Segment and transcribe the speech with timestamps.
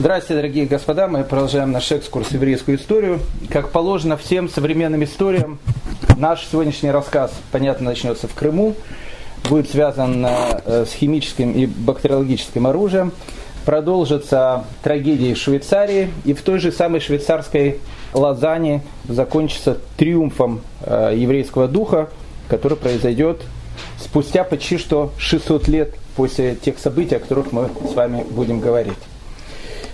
[0.00, 1.08] Здравствуйте, дорогие господа.
[1.08, 3.18] Мы продолжаем наш экскурс в еврейскую историю.
[3.50, 5.58] Как положено всем современным историям,
[6.16, 8.76] наш сегодняшний рассказ, понятно, начнется в Крыму.
[9.48, 13.10] Будет связан э, с химическим и бактериологическим оружием.
[13.64, 16.12] Продолжится трагедия в Швейцарии.
[16.24, 17.78] И в той же самой швейцарской
[18.14, 22.08] Лозанне закончится триумфом э, еврейского духа,
[22.48, 23.42] который произойдет
[23.98, 28.94] спустя почти что 600 лет после тех событий, о которых мы с вами будем говорить.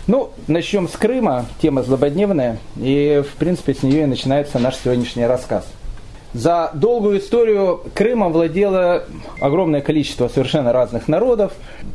[0.07, 5.25] Ну, начнем с Крыма, тема злободневная, и, в принципе, с нее и начинается наш сегодняшний
[5.25, 5.67] рассказ.
[6.35, 9.05] За долгую историю Крымом владело
[9.41, 11.53] огромное количество совершенно разных народов.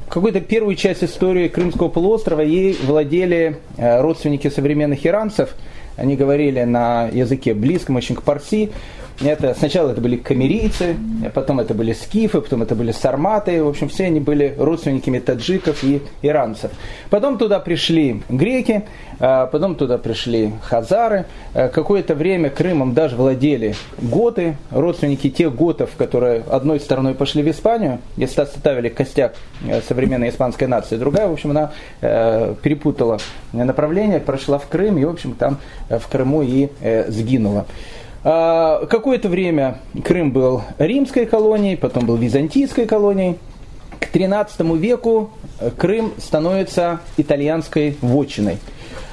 [0.10, 5.54] Какую-то первую часть истории Крымского полуострова ей владели э, родственники современных иранцев.
[5.96, 8.72] Они говорили на языке близком очень к парси,
[9.22, 10.96] это, сначала это были камерийцы,
[11.34, 13.62] потом это были скифы, потом это были сарматы.
[13.64, 16.72] В общем, все они были родственниками таджиков и иранцев.
[17.10, 18.86] Потом туда пришли греки,
[19.20, 21.26] а, потом туда пришли хазары.
[21.54, 27.50] А, какое-то время Крымом даже владели готы, родственники тех готов, которые одной стороной пошли в
[27.50, 29.36] Испанию, если составили костяк
[29.68, 33.20] э, современной испанской нации, другая, в общем, она э, перепутала
[33.52, 35.58] направление, прошла в Крым и, в общем, там
[35.90, 36.70] э, в Крыму и
[37.08, 37.66] сгинула.
[38.24, 43.38] А, какое-то время Крым был римской колонией, потом был византийской колонией.
[44.00, 45.32] К XIII веку
[45.78, 48.58] Крым становится итальянской вотчиной.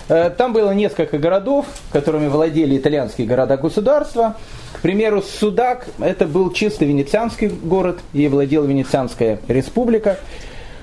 [0.08, 4.36] Э, там было несколько городов, которыми владели итальянские города-государства.
[4.72, 10.18] К примеру, Судак– это был чисто венецианский город, ей владела Венецианская республика.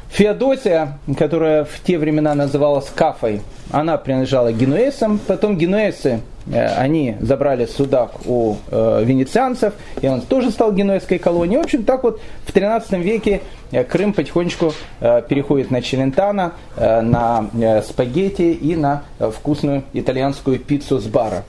[0.10, 5.20] Феодосия, которая в те времена называлась Кафой, она принадлежала генуэзам.
[5.26, 11.62] Потом генуэзцы Э, они забрали судак у э, венецианцев, и он тоже стал генуэзской колонией.
[11.62, 13.42] В общем, так вот в 13 веке
[13.72, 19.84] э, Крым потихонечку э, переходит на челентано, э, на э, спагетти и на э, вкусную
[19.94, 21.44] итальянскую пиццу с бара.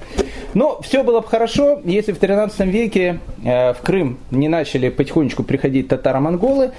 [0.55, 5.43] Но все было бы хорошо, если в 13 веке э, в Крым не начали потихонечку
[5.43, 6.73] приходить татаро-монголы,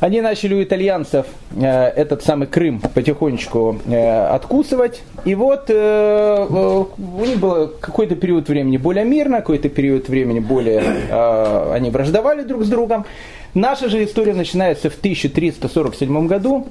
[0.00, 5.02] они начали у итальянцев э, этот самый Крым потихонечку э, откусывать.
[5.24, 10.40] И вот э, э, у них был какой-то период времени более мирно, какой-то период времени
[10.40, 10.82] более...
[11.10, 13.06] Э, они враждовали друг с другом.
[13.54, 16.66] Наша же история начинается в 1347 году,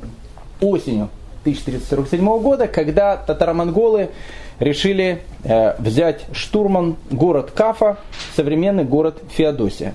[0.59, 1.09] осенью
[1.41, 4.09] 1347 года, когда татаро-монголы
[4.61, 7.97] решили э, взять штурман город Кафа,
[8.35, 9.93] современный город Феодосия.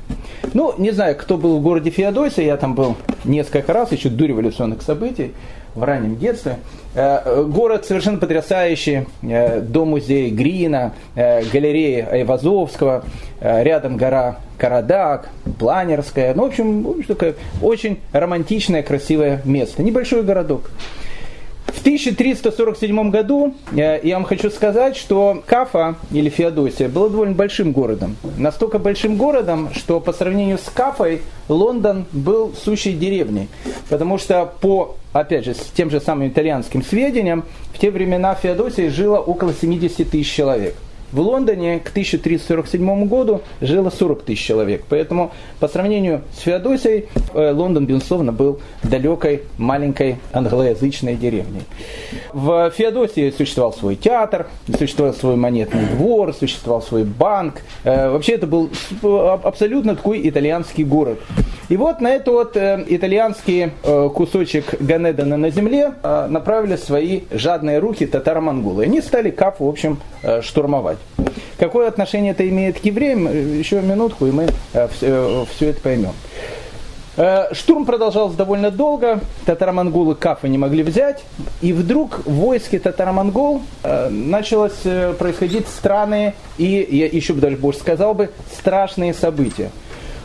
[0.54, 4.26] Ну, не знаю, кто был в городе Феодосия, я там был несколько раз, еще до
[4.26, 5.32] революционных событий,
[5.76, 6.56] в раннем детстве.
[6.94, 13.04] Э, город совершенно потрясающий, э, дом музея Грина, э, галерея Айвазовского,
[13.40, 15.28] э, рядом гора Карадак,
[15.58, 16.34] Планерская.
[16.34, 19.82] Ну, в общем, такое очень романтичное, красивое место.
[19.82, 20.70] Небольшой городок.
[21.86, 27.70] В 1347 году э, я вам хочу сказать, что Кафа или Феодосия была довольно большим
[27.70, 28.16] городом.
[28.36, 33.46] Настолько большим городом, что по сравнению с Кафой Лондон был сущей деревней.
[33.88, 38.40] Потому что по, опять же, с тем же самым итальянским сведениям, в те времена в
[38.40, 40.74] Феодосии жило около 70 тысяч человек.
[41.12, 44.84] В Лондоне к 1347 году жило 40 тысяч человек.
[44.88, 45.30] Поэтому
[45.60, 51.62] по сравнению с Феодосией э, Лондон, безусловно, был далекой, маленькой англоязычной деревней.
[52.32, 57.62] В Феодосии существовал свой театр, существовал свой монетный двор, существовал свой банк.
[57.84, 58.70] Э, вообще это был
[59.44, 61.20] абсолютно такой итальянский город.
[61.68, 63.70] И вот на этот вот э, итальянский
[64.14, 68.84] кусочек Ганедана на земле направили свои жадные руки татаро-монголы.
[68.84, 69.98] Они стали Кафу, в общем,
[70.42, 70.98] штурмовать.
[71.58, 73.26] Какое отношение это имеет к евреям?
[73.58, 76.12] Еще минутку, и мы все, э, все это поймем.
[77.16, 81.24] Э, штурм продолжался довольно долго, татаро-монголы Кафы не могли взять,
[81.62, 84.82] и вдруг в войске татаро-монгол э, началось
[85.18, 89.70] происходить странные и, я еще бы даже больше сказал бы, страшные события.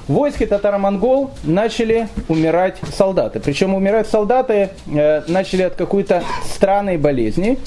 [0.09, 3.39] В войске татаро-монгол начали умирать солдаты.
[3.39, 7.57] Причем умирать солдаты начали от какой-то странной болезни.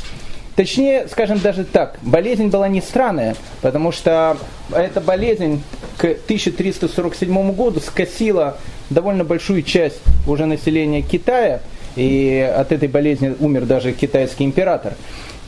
[0.56, 4.36] Точнее, скажем даже так, болезнь была не странная, потому что
[4.72, 5.62] эта болезнь
[5.97, 8.56] к 1347 году скосила
[8.89, 11.60] довольно большую часть уже населения Китая,
[11.97, 14.95] и от этой болезни умер даже китайский император.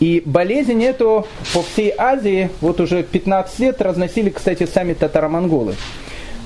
[0.00, 5.74] И болезнь эту по всей Азии вот уже 15 лет разносили, кстати, сами татаро-монголы.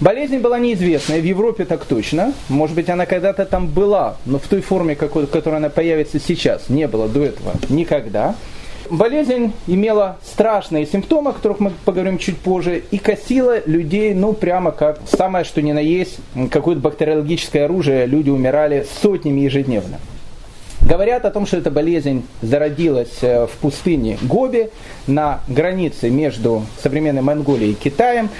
[0.01, 2.33] Болезнь была неизвестная, в Европе так точно.
[2.49, 6.19] Может быть, она когда-то там была, но в той форме, какой, в которой она появится
[6.19, 8.35] сейчас, не было до этого никогда.
[8.89, 14.73] Болезнь имела страшные симптомы, о которых мы поговорим чуть позже, и косила людей, ну, прямо
[14.73, 16.17] как самое, что ни на есть,
[16.51, 19.99] какое-то бактериологическое оружие, люди умирали сотнями ежедневно.
[20.81, 24.71] Говорят о том, что эта болезнь зародилась э, в пустыне Гоби
[25.07, 28.31] на границе между современной Монголией и Китаем.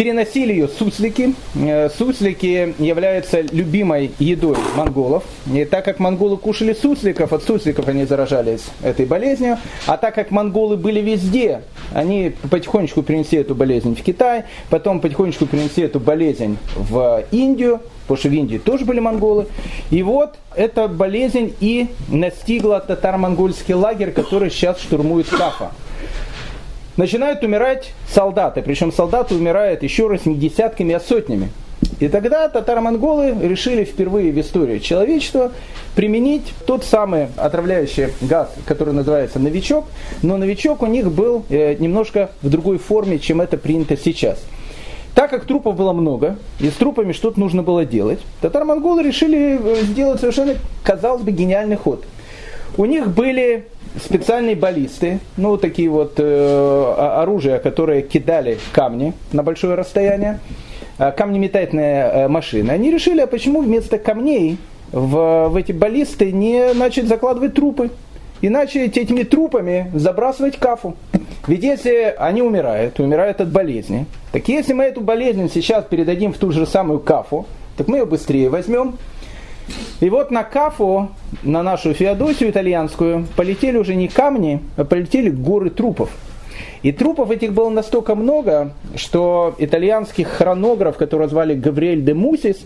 [0.00, 1.34] Переносили ее суслики.
[1.56, 5.24] Э, суслики являются любимой едой монголов.
[5.52, 9.58] И так как монголы кушали сусликов, от сусликов они заражались этой болезнью.
[9.84, 15.44] А так как монголы были везде, они потихонечку принесли эту болезнь в Китай, потом потихонечку
[15.44, 19.48] принесли эту болезнь в Индию, потому что в Индии тоже были монголы.
[19.90, 25.72] И вот эта болезнь и настигла татаро-монгольский лагерь, который сейчас штурмует Кафа
[27.00, 28.60] начинают умирать солдаты.
[28.60, 31.48] Причем солдаты умирают еще раз не десятками, а сотнями.
[31.98, 35.50] И тогда татаро-монголы решили впервые в истории человечества
[35.96, 39.86] применить тот самый отравляющий газ, который называется новичок,
[40.22, 44.38] но новичок у них был э, немножко в другой форме, чем это принято сейчас.
[45.14, 49.82] Так как трупов было много, и с трупами что-то нужно было делать, татаро-монголы решили э,
[49.84, 50.54] сделать совершенно,
[50.84, 52.04] казалось бы, гениальный ход.
[52.76, 53.66] У них были
[53.98, 60.40] специальные баллисты, ну такие вот э, оружия, которые кидали камни на большое расстояние,
[60.98, 62.70] э, камнеметательные э, машины.
[62.70, 64.58] Они решили, а почему вместо камней
[64.92, 67.90] в, в эти баллисты не начать закладывать трупы?
[68.40, 70.96] И начать этими трупами забрасывать кафу.
[71.46, 76.38] Ведь если они умирают, умирают от болезни, так если мы эту болезнь сейчас передадим в
[76.38, 77.46] ту же самую кафу,
[77.76, 78.96] так мы ее быстрее возьмем,
[80.00, 81.10] и вот на Кафу,
[81.42, 86.10] на нашу Феодосию итальянскую, полетели уже не камни, а полетели горы трупов.
[86.82, 92.58] И трупов этих было настолько много, что итальянский хронограф, которого звали Гавриэль де Мусис,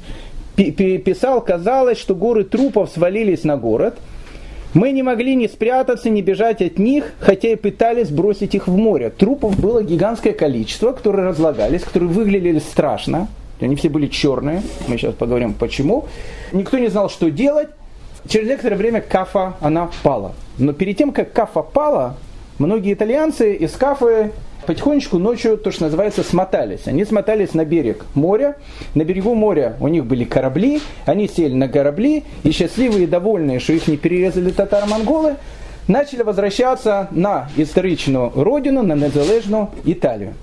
[0.57, 3.99] писал, казалось, что горы трупов свалились на город.
[4.73, 8.77] Мы не могли ни спрятаться, ни бежать от них, хотя и пытались бросить их в
[8.77, 9.11] море.
[9.11, 13.29] Трупов было гигантское количество, которые разлагались, которые выглядели страшно.
[13.65, 14.63] Они все были черные.
[14.89, 16.05] Мы сейчас поговорим почему.
[16.53, 17.69] Никто не знал, что делать.
[18.29, 20.33] Через некоторое время Кафа, она пала.
[20.59, 22.17] Но перед тем, как Кафа пала,
[22.59, 24.33] многие итальянцы из Кафы
[24.67, 26.87] потихонечку ночью, то, что называется, смотались.
[26.87, 28.57] Они смотались на берег моря.
[28.95, 30.83] На берегу моря у них были корабли.
[31.07, 32.25] Они сели на корабли.
[32.43, 35.37] И счастливые и довольные, что их не перерезали татаро-монголы,
[35.89, 40.35] начали возвращаться на историчную родину, на незалежную Италию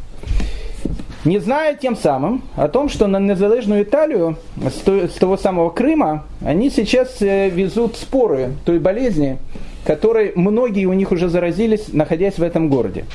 [1.23, 6.69] не зная тем самым о том, что на незалежную Италию с того самого Крыма они
[6.69, 9.37] сейчас э, везут споры той болезни,
[9.85, 13.05] которой многие у них уже заразились, находясь в этом городе.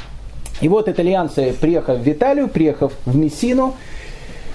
[0.61, 3.75] И вот итальянцы, приехав в Италию, приехав в Мессину,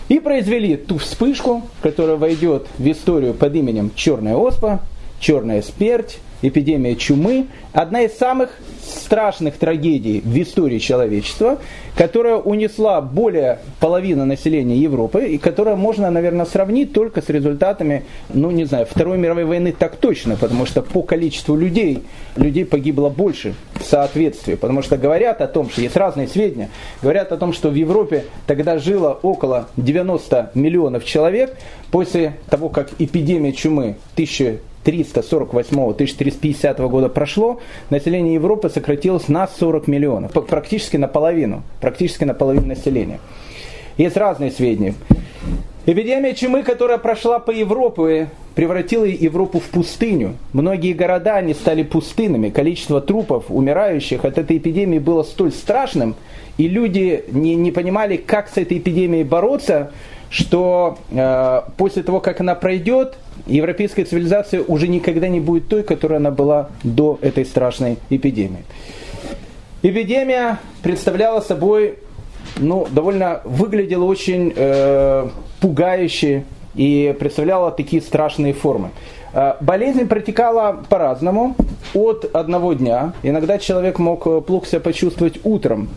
[0.07, 4.81] и произвели ту вспышку, которая войдет в историю под именем Черная оспа,
[5.19, 8.49] Черная смерть, эпидемия чумы, одна из самых
[8.83, 11.59] страшных трагедий в истории человечества,
[11.95, 18.03] которая унесла более половины населения Европы и которая можно, наверное, сравнить только с результатами,
[18.33, 22.03] ну не знаю, Второй мировой войны так точно, потому что по количеству людей,
[22.35, 26.69] людей погибло больше в соответствии, потому что говорят о том, что есть разные сведения,
[27.01, 31.55] говорят о том, что в Европе тогда жило около 90 миллионов человек,
[31.91, 40.31] после того, как эпидемия чумы 1000 1348-1350 года прошло, население Европы сократилось на 40 миллионов,
[40.47, 43.19] практически наполовину, практически наполовину населения.
[43.97, 44.93] Есть разные сведения.
[45.85, 50.35] Эпидемия чумы, которая прошла по Европе, превратила Европу в пустыню.
[50.53, 52.49] Многие города они стали пустынными.
[52.49, 56.15] Количество трупов, умирающих от этой эпидемии было столь страшным,
[56.57, 59.91] и люди не, не понимали, как с этой эпидемией бороться,
[60.31, 66.19] что э, после того, как она пройдет, европейская цивилизация уже никогда не будет той, которая
[66.19, 68.63] она была до этой страшной эпидемии.
[69.83, 71.99] Эпидемия представляла собой,
[72.57, 75.27] ну, довольно выглядела очень э,
[75.59, 76.45] пугающе
[76.75, 78.91] и представляла такие страшные формы.
[79.33, 81.57] Э, болезнь протекала по-разному,
[81.93, 83.11] от одного дня.
[83.21, 85.89] Иногда человек мог э, плохо себя почувствовать утром,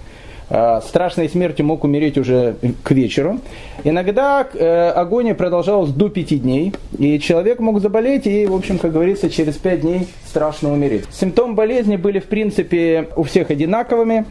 [0.49, 3.41] страшной смертью мог умереть уже к вечеру.
[3.83, 8.93] Иногда э, агония продолжалась до пяти дней, и человек мог заболеть и, в общем, как
[8.93, 11.05] говорится, через пять дней страшно умереть.
[11.11, 14.27] Симптомы болезни были, в принципе, у всех одинаковыми.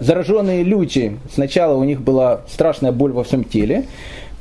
[0.00, 3.84] Зараженные люди, сначала у них была страшная боль во всем теле,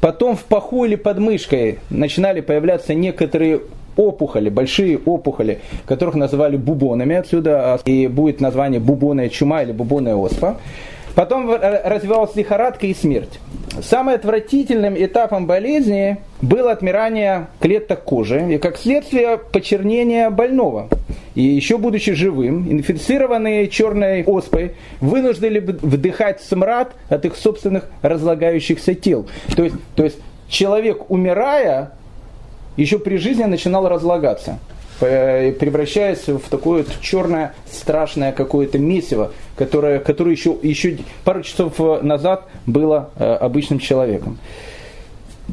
[0.02, 3.62] потом в паху или под мышкой начинали появляться некоторые
[3.98, 10.58] опухоли, большие опухоли, которых называли бубонами отсюда, и будет название бубонная чума или бубонная оспа.
[11.18, 13.40] Потом развивалась лихорадка и смерть.
[13.82, 20.90] Самым отвратительным этапом болезни было отмирание клеток кожи и, как следствие, почернение больного.
[21.34, 29.26] И еще будучи живым, инфицированные черной оспой вынуждены вдыхать смрад от их собственных разлагающихся тел.
[29.56, 31.94] То есть, то есть человек, умирая,
[32.76, 34.60] еще при жизни начинал разлагаться.
[35.00, 43.12] Превращаясь в такое черное, страшное какое-то месиво, которое, которое еще, еще пару часов назад было
[43.18, 44.38] обычным человеком.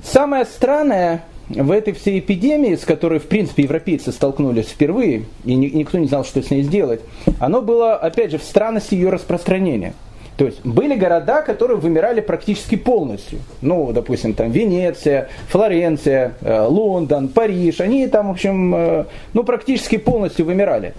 [0.02, 5.98] Самое странное в этой всей эпидемии, с которой, в принципе, европейцы столкнулись впервые, и никто
[5.98, 7.00] не знал, что с ней сделать,
[7.38, 9.94] оно было, опять же, в странности ее распространения.
[10.36, 13.38] То есть были города, которые вымирали практически полностью.
[13.60, 17.80] Ну, допустим, там Венеция, Флоренция, э, Лондон, Париж.
[17.80, 20.94] Они там, в общем, э, ну, практически полностью вымирали.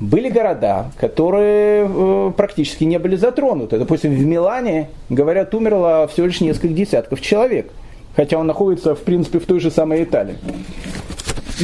[0.00, 3.78] Были города, которые э, практически не были затронуты.
[3.78, 7.70] Допустим, в Милане, говорят, умерло всего лишь несколько десятков человек–
[8.16, 10.36] хотя он находится, в принципе, в той же самой Италии.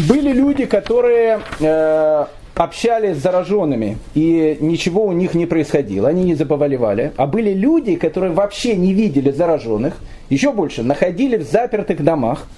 [0.09, 1.41] Были люди, которые
[2.59, 7.13] общались с зараженными, и ничего у них не происходило, они не заболевали.
[7.17, 9.97] А были люди, которые вообще не видели зараженных,
[10.29, 12.49] еще больше, находили в запертых домах,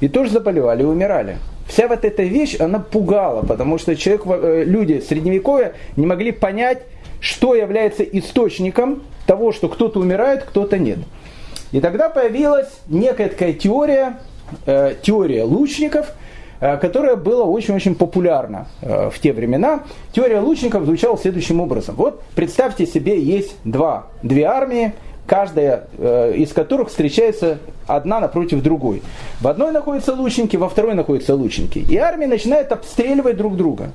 [0.00, 1.38] и тоже заболевали и умирали.
[1.68, 6.82] Вся вот эта вещь, она пугала, потому что человек, э, люди средневековья не могли понять,
[7.20, 10.98] что является источником того, что кто-то умирает, кто-то нет.
[11.70, 14.18] И тогда появилась некая такая теория,
[14.66, 16.12] э, теория лучников,
[16.60, 19.84] э, которая была очень-очень популярна э, в те времена.
[20.12, 21.94] Теория лучников звучала следующим образом.
[21.96, 24.94] Вот представьте себе, есть два, две армии,
[25.26, 29.02] каждая э, из которых встречается одна напротив другой.
[29.40, 31.78] В одной находятся лучники, во второй находятся лучники.
[31.78, 33.90] И армия начинает обстреливать друг друга.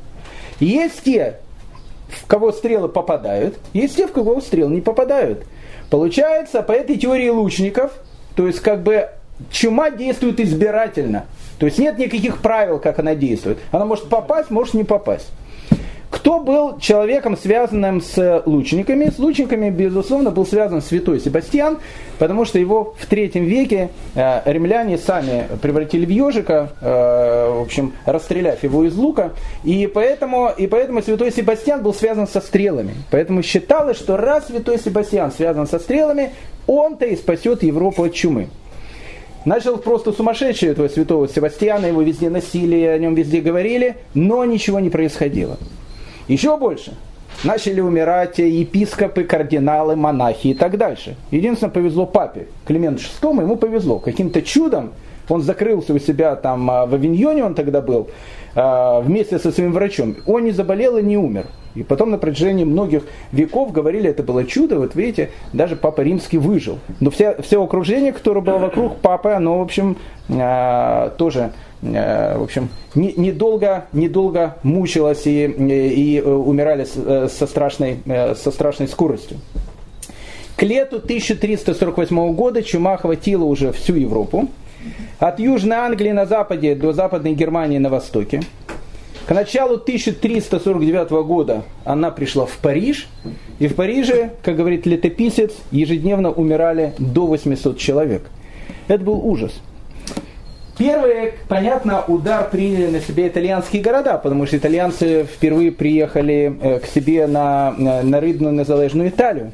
[0.59, 1.39] Есть те,
[2.07, 5.45] в кого стрелы попадают, есть те, в кого стрелы не попадают.
[5.89, 7.91] Получается, по этой теории лучников,
[8.35, 9.09] то есть как бы
[9.51, 11.25] чума действует избирательно.
[11.63, 13.57] То есть нет никаких правил, как она действует.
[13.71, 15.29] Она может попасть, может не попасть.
[16.09, 19.09] Кто был человеком, связанным с лучниками?
[19.09, 21.77] С лучниками, безусловно, был связан святой Себастьян,
[22.19, 27.93] потому что его в третьем веке э, римляне сами превратили в ежика, э, в общем,
[28.05, 29.31] расстреляв его из лука.
[29.63, 32.93] И поэтому, и поэтому святой Себастьян был связан со стрелами.
[33.09, 36.33] Поэтому считалось, что раз святой Себастьян связан со стрелами,
[36.67, 38.49] он-то и спасет Европу от чумы.
[39.45, 44.79] Начал просто сумасшедший этого святого Себастьяна, его везде носили, о нем везде говорили, но ничего
[44.79, 45.57] не происходило.
[46.27, 46.93] Еще больше.
[47.43, 51.17] Начали умирать епископы, кардиналы, монахи и так дальше.
[51.31, 52.47] Единственное, повезло папе.
[52.65, 53.99] Клименту VI ему повезло.
[53.99, 54.93] Каким-то чудом
[55.27, 58.09] он закрылся у себя там а, в Авиньоне, он тогда был,
[58.55, 60.15] а, вместе со своим врачом.
[60.25, 61.47] Он не заболел и не умер.
[61.75, 66.37] И потом на протяжении многих веков говорили, это было чудо, вот видите, даже Папа Римский
[66.37, 66.79] выжил.
[66.99, 69.97] Но все, все окружение, которое было вокруг Папы, оно, в общем,
[70.29, 71.51] а, тоже
[71.83, 78.87] Э, в общем, недолго, недолго мучилась и, и умирали э, со страшной, э, со страшной
[78.87, 79.37] скоростью.
[80.55, 84.49] К лету 1348 года чума охватила уже всю Европу.
[85.19, 88.41] От Южной Англии на западе до Западной Германии на востоке.
[89.25, 93.07] К началу 1349 года она пришла в Париж.
[93.59, 98.23] И в Париже, как говорит летописец, ежедневно умирали до 800 человек.
[98.89, 99.53] Это был ужас.
[100.77, 106.87] Первые, понятно, удар приняли на себе итальянские города, потому что итальянцы впервые приехали э, к
[106.87, 109.51] себе на, на рыбную незалежную Италию.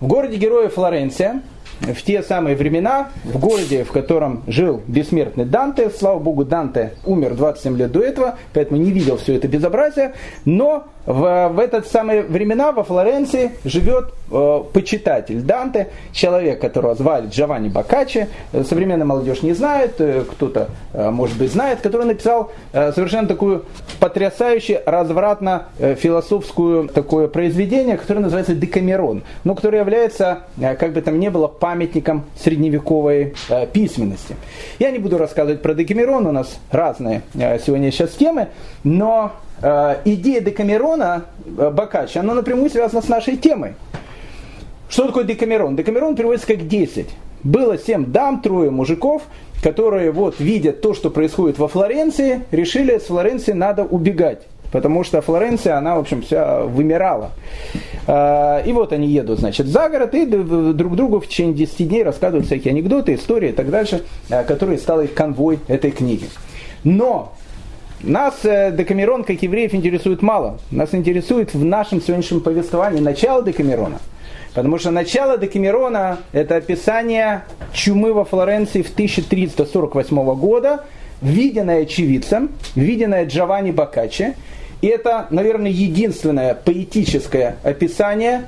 [0.00, 1.42] В городе героя Флоренция
[1.80, 7.34] в те самые времена, в городе, в котором жил бессмертный Данте, слава богу, Данте умер
[7.34, 10.14] 27 лет до этого, поэтому не видел все это безобразие,
[10.44, 17.28] но в, в этот самые времена во Флоренции живет э, почитатель Данте, человек, которого звали
[17.28, 22.92] Джованни Бокаччи, современная молодежь не знает, э, кто-то, э, может быть, знает, который написал э,
[22.92, 23.64] совершенно такую
[24.00, 31.28] потрясающую, развратно-философскую такое произведение, которое называется «Декамерон», но которое является, э, как бы там ни
[31.28, 34.36] было, памятником средневековой э, письменности.
[34.78, 38.48] Я не буду рассказывать про Декамерон, у нас разные э, сегодня сейчас темы,
[38.84, 39.53] но Э,
[40.04, 43.74] идея Декамерона э, Бакачи, она напрямую связана с нашей темой.
[44.90, 45.74] Что такое Декамерон?
[45.74, 47.06] Декамерон переводится как 10.
[47.42, 49.22] Было 7 дам, трое мужиков,
[49.62, 54.42] которые вот видят то, что происходит во Флоренции, решили, с Флоренции надо убегать.
[54.70, 57.30] Потому что Флоренция, она, в общем, вся вымирала.
[58.06, 62.02] Э, и вот они едут, значит, за город и друг другу в течение 10 дней
[62.02, 66.26] рассказывают всякие анекдоты, истории и так дальше, которые стал их конвой этой книги.
[66.82, 67.32] Но
[68.06, 70.58] нас э, Декамерон, как евреев, интересует мало.
[70.70, 73.98] Нас интересует в нашем сегодняшнем повествовании начало Декамерона.
[74.54, 80.84] Потому что начало Декамерона– это описание чумы во Флоренции в 1348 года,
[81.20, 84.34] виденное очевидцем, виденное Джованни Бокаччи.
[84.80, 88.46] И это, наверное, единственное поэтическое описание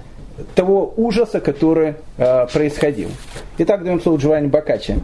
[0.54, 3.08] того ужаса, который э, происходил.
[3.58, 4.96] Итак, даем слово Джованни Бокаччи.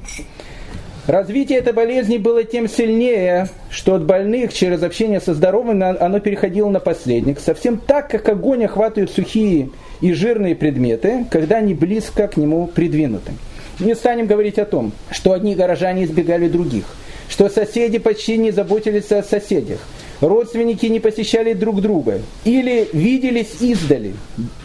[1.09, 6.69] Развитие этой болезни было тем сильнее, что от больных через общение со здоровыми оно переходило
[6.71, 12.37] на последних, совсем так, как огонь охватывает сухие и жирные предметы, когда они близко к
[12.37, 13.33] нему придвинуты.
[13.81, 16.85] Не станем говорить о том, что одни горожане избегали других,
[17.29, 19.81] что соседи почти не заботились о соседях,
[20.29, 24.15] родственники не посещали друг друга или виделись издали.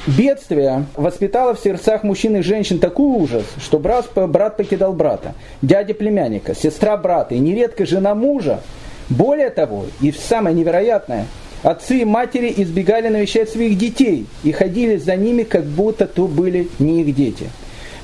[0.05, 5.93] Бедствие воспитало в сердцах мужчин и женщин такой ужас, что брат, брат покидал брата, дядя
[5.93, 8.61] племянника, сестра брата и нередко жена мужа.
[9.09, 11.25] Более того, и самое невероятное,
[11.63, 16.69] отцы и матери избегали навещать своих детей и ходили за ними, как будто то были
[16.79, 17.49] не их дети.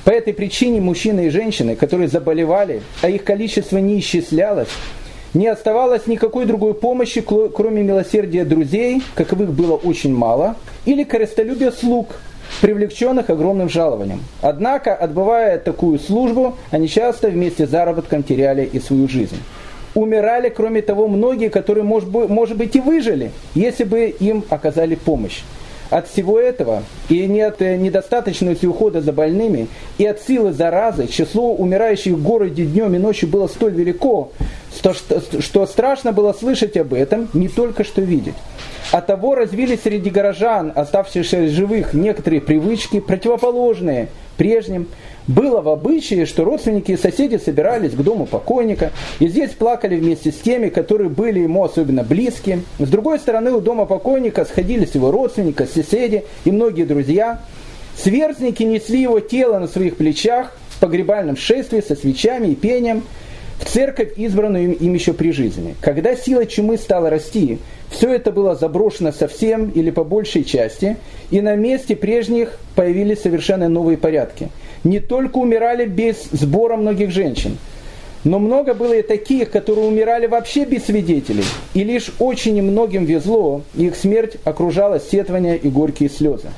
[0.04, 4.68] По этой причине мужчины и женщины, которые заболевали, а их количество не исчислялось,
[5.34, 12.08] не оставалось никакой другой помощи, кроме милосердия друзей, каковых было очень мало, или корыстолюбия слуг,
[12.60, 14.20] привлеченных огромным жалованием.
[14.40, 19.38] Однако, отбывая такую службу, они часто вместе с заработком теряли и свою жизнь.
[19.94, 25.42] Умирали, кроме того, многие, которые, может быть, и выжили, если бы им оказали помощь
[25.90, 31.06] от всего этого и не от э, недостаточности ухода за больными, и от силы заразы,
[31.06, 34.32] число умирающих в городе днем и ночью было столь велико,
[34.76, 34.94] что,
[35.40, 38.34] что, страшно было слышать об этом, не только что видеть.
[38.90, 44.88] От того развились среди горожан, оставшихся живых, некоторые привычки, противоположные прежним,
[45.26, 50.32] было в обычае, что родственники и соседи собирались к дому покойника, и здесь плакали вместе
[50.32, 52.60] с теми, которые были ему особенно близки.
[52.78, 57.40] С другой стороны, у дома покойника сходились его родственники, соседи и многие друзья.
[57.96, 63.02] Сверстники несли его тело на своих плечах в погребальном шествии со свечами и пением
[63.60, 65.76] в церковь, избранную им, еще при жизни.
[65.80, 70.96] Когда сила чумы стала расти, все это было заброшено совсем или по большей части,
[71.30, 74.50] и на месте прежних появились совершенно новые порядки–
[74.84, 77.58] не только умирали без сбора многих женщин,
[78.22, 81.44] но много было и таких, которые умирали вообще без свидетелей.
[81.74, 86.48] И лишь очень немногим везло, их смерть окружала сетования и горькие слезы.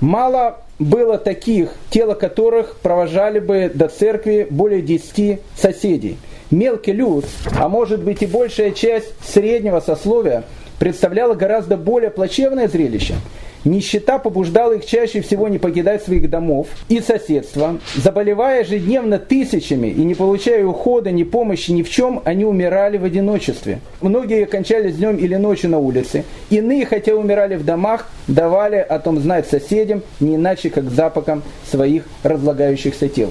[0.00, 6.16] Мало было таких, тело которых провожали бы до церкви более десяти соседей.
[6.50, 7.26] Мелкий люд,
[7.58, 10.44] а может быть и большая часть среднего сословия,
[10.78, 13.14] представляла гораздо более плачевное зрелище–
[13.64, 17.78] Нищета побуждала их чаще всего не покидать своих домов и соседства.
[17.94, 23.04] Заболевая ежедневно тысячами и не получая ухода, ни помощи ни в чем, они умирали в
[23.04, 23.80] одиночестве.
[24.00, 26.24] Многие кончались днем или ночью на улице.
[26.48, 32.04] Иные, хотя умирали в домах, давали о том знать соседям, не иначе, как запахом своих
[32.22, 33.30] разлагающихся тел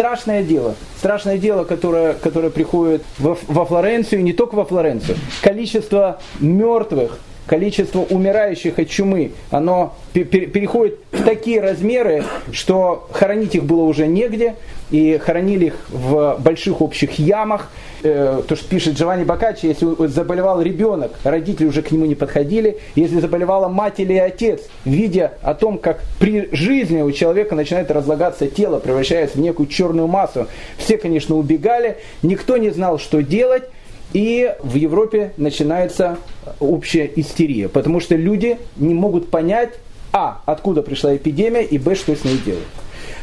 [0.00, 0.76] страшное дело.
[0.96, 5.18] Страшное дело, которое, которое приходит во, во Флоренцию, не только во Флоренцию.
[5.42, 7.18] Количество мертвых
[7.50, 14.54] количество умирающих от чумы, оно переходит в такие размеры, что хоронить их было уже негде,
[14.92, 17.72] и хоронили их в больших общих ямах.
[18.04, 22.78] Э, то, что пишет Джованни Бакачи, если заболевал ребенок, родители уже к нему не подходили.
[22.94, 28.46] Если заболевала мать или отец, видя о том, как при жизни у человека начинает разлагаться
[28.46, 30.46] тело, превращаясь в некую черную массу,
[30.78, 33.64] все, конечно, убегали, никто не знал, что делать.
[34.12, 36.18] И в Европе начинается
[36.58, 39.74] общая истерия, потому что люди не могут понять,
[40.12, 42.64] а, откуда пришла эпидемия, и б, что с ней делать.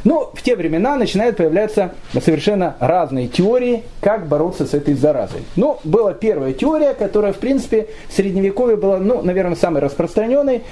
[0.03, 5.41] Но в те времена начинают появляться совершенно разные теории, как бороться с этой заразой.
[5.55, 10.63] Ну, была первая теория, которая, в принципе, в Средневековье была, ну, наверное, самой распространенной.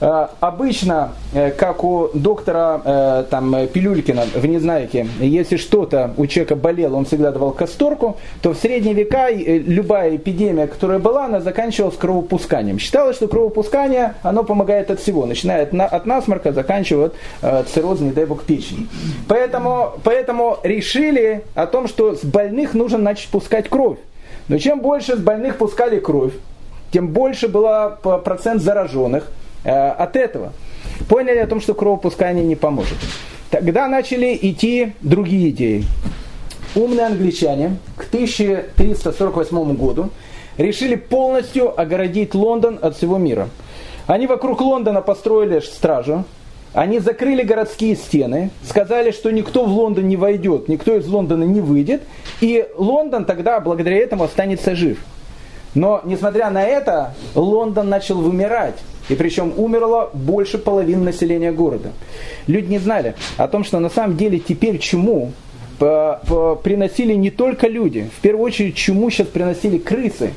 [0.00, 6.56] Э, обычно, э, как у доктора э, там, Пилюлькина в Незнайке, если что-то у человека
[6.56, 11.96] болело, он всегда давал касторку, то в средние века любая эпидемия, которая была, она заканчивалась
[11.96, 12.78] кровопусканием.
[12.78, 17.10] Считалось, что кровопускание, оно помогает от всего, начиная от насморка, заканчивая
[17.42, 18.88] от цирроза, не дай бог, печени.
[19.28, 23.98] Поэтому, поэтому решили о том, что с больных нужно начать пускать кровь.
[24.48, 26.32] Но чем больше с больных пускали кровь,
[26.90, 27.68] тем больше был
[28.24, 29.30] процент зараженных,
[29.64, 30.52] от этого.
[31.08, 32.98] Поняли о том, что кровопускание не поможет.
[33.50, 35.84] Тогда начали идти другие идеи.
[36.74, 40.10] Умные англичане к 1348 году
[40.56, 43.48] решили полностью огородить Лондон от всего мира.
[44.06, 46.24] Они вокруг Лондона построили стражу,
[46.72, 51.60] они закрыли городские стены, сказали, что никто в Лондон не войдет, никто из Лондона не
[51.60, 52.02] выйдет,
[52.40, 54.98] и Лондон тогда благодаря этому останется жив.
[55.74, 58.76] Но, несмотря на это, Лондон начал вымирать.
[59.10, 61.90] И причем умерло больше половины населения города.
[62.46, 65.32] Люди не знали о том, что на самом деле теперь чему
[65.78, 68.08] приносили не только люди.
[68.16, 70.32] В первую очередь чему сейчас приносили крысы.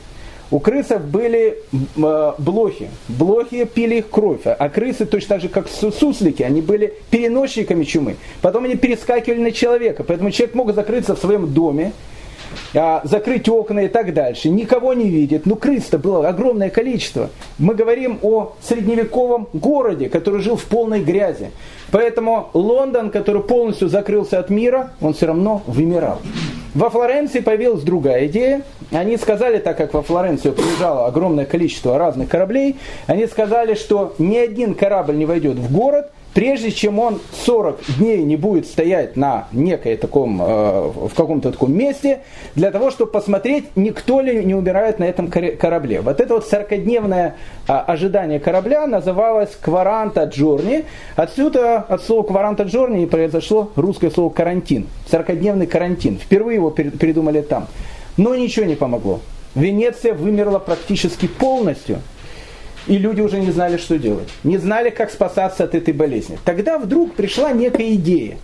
[0.51, 2.89] У крысов были э, блохи.
[3.07, 4.41] Блохи пили их кровь.
[4.45, 8.17] А крысы, точно так же, как суслики, они были переносчиками чумы.
[8.41, 10.03] Потом они перескакивали на человека.
[10.03, 11.91] Поэтому человек мог закрыться в своем доме,
[13.03, 14.49] закрыть окна и так дальше.
[14.49, 15.45] Никого не видит.
[15.45, 17.29] Ну, крыс-то было огромное количество.
[17.57, 21.51] Мы говорим о средневековом городе, который жил в полной грязи.
[21.91, 26.19] Поэтому Лондон, который полностью закрылся от мира, он все равно вымирал.
[26.73, 28.63] Во Флоренции появилась другая идея.
[28.91, 34.37] Они сказали, так как во Флоренцию приезжало огромное количество разных кораблей, они сказали, что ни
[34.37, 39.47] один корабль не войдет в город– прежде чем он 40 дней не будет стоять на
[39.51, 42.19] некой таком, э, в каком-то таком месте,
[42.55, 46.01] для того, чтобы посмотреть, никто ли не умирает на этом корабле.
[46.01, 47.33] Вот это вот 40-дневное
[47.67, 50.85] а, ожидание корабля называлось кваранта джорни.
[51.15, 54.87] Отсюда, от слова кваранта джорни произошло русское слово карантин.
[55.11, 56.17] 40-дневный карантин.
[56.17, 57.67] Впервые его придумали там.
[58.17, 59.19] Но ничего не помогло.
[59.55, 61.99] Венеция вымерла практически полностью–
[62.87, 64.29] и люди уже не знали, что делать.
[64.43, 66.37] Не знали, как спасаться от этой болезни.
[66.43, 68.37] Тогда вдруг пришла некая идея.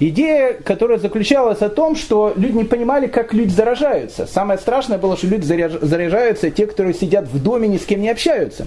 [0.00, 4.26] Идея, которая заключалась о том, что люди не понимали, как люди заражаются.
[4.26, 8.10] Самое страшное было, что люди заражаются, те, которые сидят в доме, ни с кем не
[8.10, 8.66] общаются.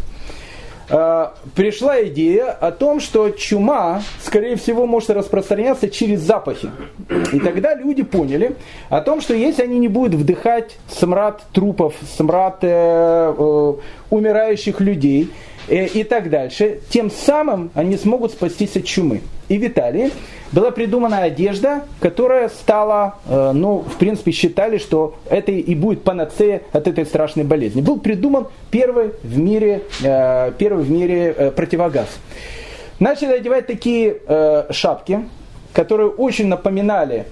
[0.89, 6.69] Э, пришла идея о том, что чума, скорее всего, может распространяться через запахи.
[7.33, 8.55] И тогда люди поняли
[8.89, 13.73] о том, что если они не будут вдыхать смрад трупов, смрад э, э,
[14.09, 15.29] умирающих людей,
[15.67, 19.21] и так дальше, тем самым они смогут спастись от чумы.
[19.49, 20.11] И в Италии
[20.51, 26.61] была придумана одежда, которая стала, э, ну, в принципе, считали, что это и будет панацея
[26.71, 27.81] от этой страшной болезни.
[27.81, 32.07] Был придуман первый в мире, э, первый в мире противогаз.
[32.99, 34.17] Начали одевать такие
[34.71, 35.25] шапки,
[35.71, 37.27] которые очень напоминали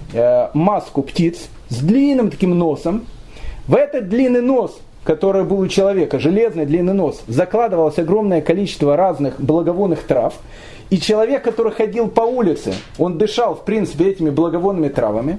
[0.54, 3.04] маску птиц с длинным таким носом.
[3.66, 9.40] В этот длинный нос который был у человека, железный длинный нос, закладывалось огромное количество разных
[9.40, 10.34] благовонных трав.
[10.90, 15.38] И человек, который ходил по улице, он дышал, в принципе, этими благовонными травами.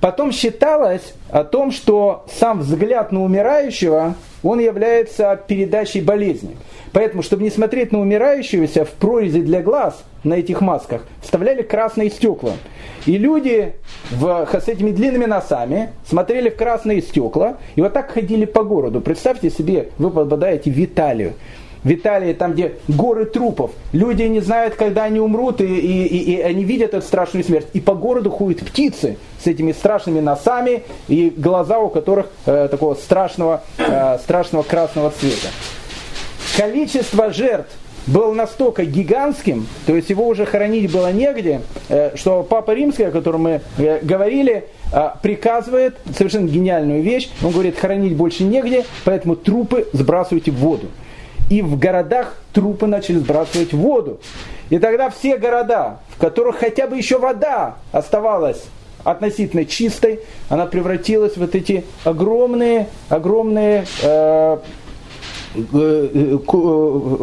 [0.00, 6.56] Потом считалось о том, что сам взгляд на умирающего, он является передачей болезни.
[6.96, 12.08] Поэтому, чтобы не смотреть на умирающегося, в прорези для глаз на этих масках вставляли красные
[12.08, 12.52] стекла.
[13.04, 13.74] И люди
[14.10, 19.02] в, с этими длинными носами смотрели в красные стекла и вот так ходили по городу.
[19.02, 21.34] Представьте себе, вы попадаете в Италию.
[21.84, 21.94] В
[22.32, 26.64] там, где горы трупов, люди не знают, когда они умрут, и, и, и, и они
[26.64, 27.66] видят эту страшную смерть.
[27.74, 32.94] И по городу ходят птицы с этими страшными носами и глаза у которых э, такого
[32.94, 35.48] страшного, э, страшного красного цвета.
[36.56, 37.70] Количество жертв
[38.06, 43.10] был настолько гигантским, то есть его уже хоронить было негде, э, что Папа Римский, о
[43.10, 47.28] котором мы э, говорили, э, приказывает совершенно гениальную вещь.
[47.42, 50.86] Он говорит, хоронить больше негде, поэтому трупы сбрасывайте в воду.
[51.50, 54.20] И в городах трупы начали сбрасывать в воду.
[54.70, 58.64] И тогда все города, в которых хотя бы еще вода оставалась
[59.04, 64.58] относительно чистой, она превратилась в вот эти огромные, огромные э,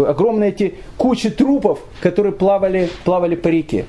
[0.07, 3.85] огромные эти кучи трупов, которые плавали, плавали по реке.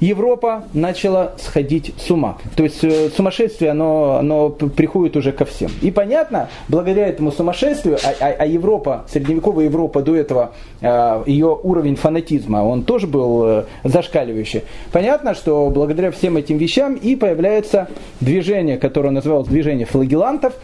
[0.00, 2.36] Европа начала сходить с ума.
[2.56, 5.70] То есть сумасшествие, оно, оно приходит уже ко всем.
[5.82, 11.96] И понятно, благодаря этому сумасшествию, а, а, а Европа, средневековая Европа до этого, ее уровень
[11.96, 14.62] фанатизма, он тоже был зашкаливающий.
[14.92, 17.88] Понятно, что благодаря всем этим вещам и появляется
[18.20, 20.54] движение, которое называлось движение флагелантов,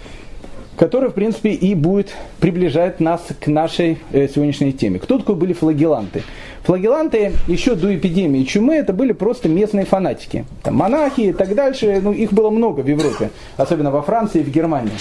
[0.81, 4.99] который, в принципе, и будет приближать нас к нашей э, сегодняшней теме.
[4.99, 6.23] Кто такое были флагеланты?
[6.63, 10.47] Флагеланты еще до эпидемии чумы это были просто местные фанатики.
[10.63, 14.43] Там, монахи и так дальше, ну, их было много в Европе, особенно во Франции и
[14.43, 14.95] в Германии.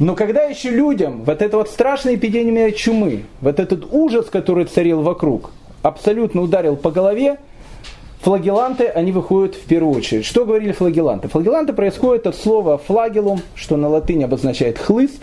[0.00, 5.02] Но когда еще людям вот эта вот страшная эпидемия чумы, вот этот ужас, который царил
[5.02, 7.38] вокруг, абсолютно ударил по голове,
[8.26, 10.24] флагеланты, они выходят в первую очередь.
[10.24, 11.28] Что говорили флагеланты?
[11.28, 15.22] Флагеланты происходят от слова флагелум, что на латыни обозначает хлыст.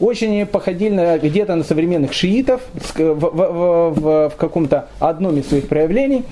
[0.00, 6.24] Очень походили где-то на современных шиитов в, в, в, в каком-то одном из своих проявлений.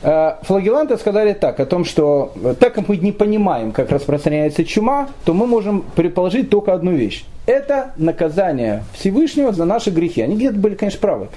[0.00, 5.08] Э, флагеланты сказали так, о том, что так как мы не понимаем, как распространяется чума,
[5.24, 7.24] то мы можем предположить только одну вещь.
[7.46, 10.20] Это наказание Всевышнего за наши грехи.
[10.20, 11.28] Они где-то были, конечно, правы.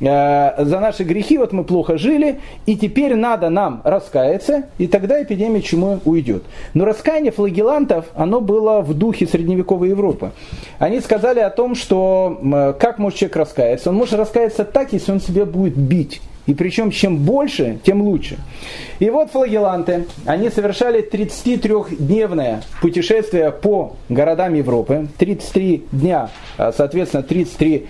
[0.00, 5.22] Э, за наши грехи вот мы плохо жили, и теперь надо нам раскаяться, и тогда
[5.22, 6.42] эпидемия чумы уйдет.
[6.74, 10.32] Но раскаяние флагелантов, оно было в духе средневековой Европы.
[10.78, 13.88] Они сказали о том, что как может человек раскаяться?
[13.88, 16.20] Он может раскаяться так, если он себя будет бить.
[16.46, 18.36] И причем чем больше, тем лучше.
[18.98, 25.06] И вот флагеланты, они совершали 33-дневное путешествие по городам Европы.
[25.18, 27.86] 33 дня, а, соответственно, 33,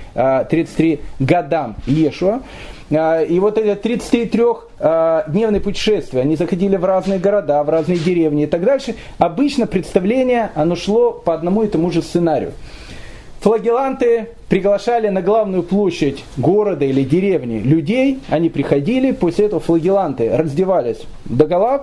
[0.51, 2.43] 33 а, годам Ешуа.
[2.91, 8.47] а, и вот это 33-дневное путешествие, они заходили в разные города, в разные деревни и
[8.47, 12.53] так дальше, обычно представление, оно шло по одному и тому же сценарию.
[13.43, 21.01] Флагеланты приглашали на главную площадь города или деревни людей, они приходили, после этого флагеланты раздевались
[21.25, 21.83] до голов,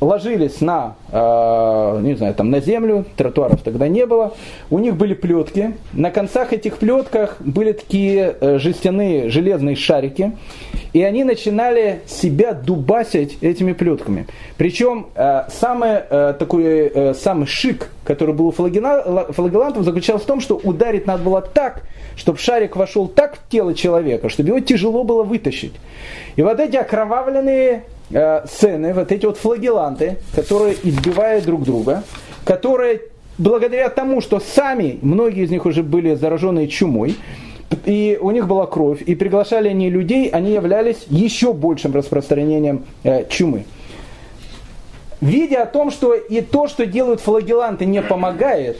[0.00, 4.34] ложились на, э, не знаю, там на землю, тротуаров тогда не было.
[4.70, 5.74] У них были плетки.
[5.92, 10.32] На концах этих плетках были такие э, жестяные железные шарики.
[10.92, 14.26] И они начинали себя дубасить этими плетками.
[14.56, 20.40] Причем э, самый, э, такой, э, самый шик, который был у флагелантов, заключался в том,
[20.40, 21.82] что ударить надо было так,
[22.16, 25.74] чтобы шарик вошел так в тело человека, чтобы его тяжело было вытащить.
[26.36, 32.04] И вот эти окровавленные э, сцены, вот эти вот флагеланты, которые избивают друг друга,
[32.44, 33.02] которые
[33.38, 37.16] благодаря тому, что сами, многие из них уже были заражены чумой,
[37.84, 43.26] и у них была кровь, и приглашали они людей, они являлись еще большим распространением э,
[43.28, 43.64] чумы.
[45.20, 48.78] Видя о том, что и то, что делают флагеланты, не помогает,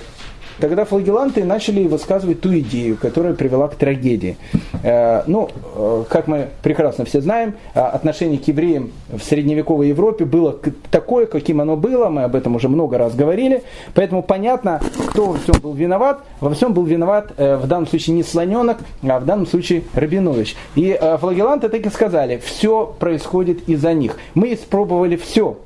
[0.61, 4.37] Тогда флагеланты начали высказывать ту идею, которая привела к трагедии.
[4.83, 10.25] Э, ну, э, как мы прекрасно все знаем, э, отношение к евреям в средневековой Европе
[10.25, 10.59] было
[10.91, 13.63] такое, каким оно было, мы об этом уже много раз говорили,
[13.95, 16.23] поэтому понятно, кто во всем был виноват.
[16.41, 20.57] Во всем был виноват в данном случае не слоненок, а в данном случае Рабинович.
[20.75, 24.17] И флагеланты так и сказали, все происходит из-за них.
[24.35, 25.59] Мы испробовали все.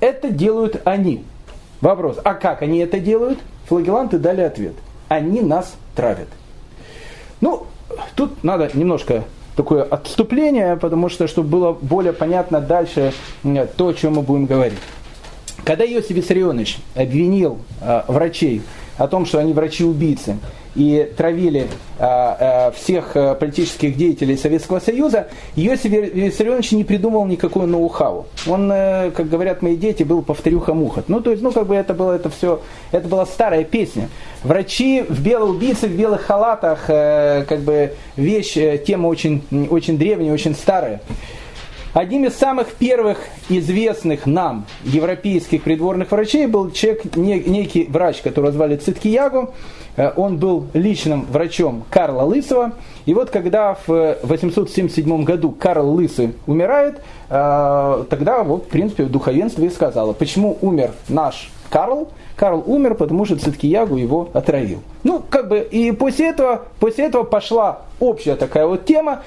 [0.00, 1.24] Это делают они.
[1.80, 3.38] Вопрос, а как они это делают?
[3.68, 4.74] Флагеланты дали ответ.
[5.08, 6.28] Они нас травят.
[7.40, 7.66] Ну,
[8.14, 9.24] тут надо немножко
[9.56, 13.12] такое отступление, потому что, чтобы было более понятно дальше
[13.76, 14.78] то, о чем мы будем говорить.
[15.68, 18.62] Когда Иосиф Виссарионович обвинил э, врачей
[18.96, 20.38] о том, что они врачи-убийцы,
[20.74, 21.66] и травили
[21.98, 28.26] а, а, всех политических деятелей Советского Союза, Иосиф Виссарионович не придумал никакой ноу-хау.
[28.46, 31.08] Он, э, как говорят мои дети, был повторюха мухот.
[31.08, 32.60] Ну, то есть, ну, как бы это было это все,
[32.92, 34.08] это была старая песня.
[34.44, 39.98] Врачи в белых убийцы, в белых халатах, э, как бы вещь, э, тема очень, очень
[39.98, 41.00] древняя, очень старая.
[41.94, 48.76] Одним из самых первых известных нам европейских придворных врачей был человек, некий врач, которого звали
[48.76, 49.54] Циткиягу.
[49.96, 52.72] Э, он был личным врачом Карла Лысого.
[53.06, 59.64] И вот когда в 877 году Карл Лысый умирает, э, тогда вот, в принципе, духовенство
[59.64, 64.80] и сказало, почему умер наш Карл, Карл умер, потому что Циткиягу его отравил.
[65.04, 69.22] Ну, как бы, и после этого, после этого пошла общая такая вот тема,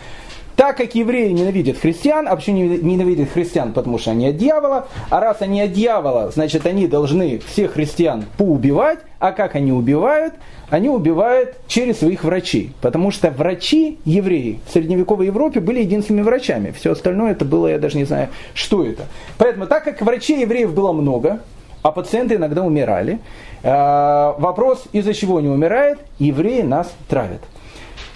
[0.61, 3.73] так как евреи ненавидят христиан, а почему ненавидят христиан?
[3.73, 4.85] Потому что они от дьявола.
[5.09, 8.99] А раз они от дьявола, значит они должны всех христиан поубивать.
[9.17, 10.35] А как они убивают?
[10.69, 12.73] Они убивают через своих врачей.
[12.79, 16.69] Потому что врачи, евреи, в средневековой Европе были единственными врачами.
[16.77, 19.05] Все остальное это было, я даже не знаю, что это.
[19.39, 21.39] Поэтому, так как врачей евреев было много,
[21.81, 23.17] а пациенты иногда умирали,
[23.63, 27.41] э, вопрос, из-за чего они умирают, евреи нас травят.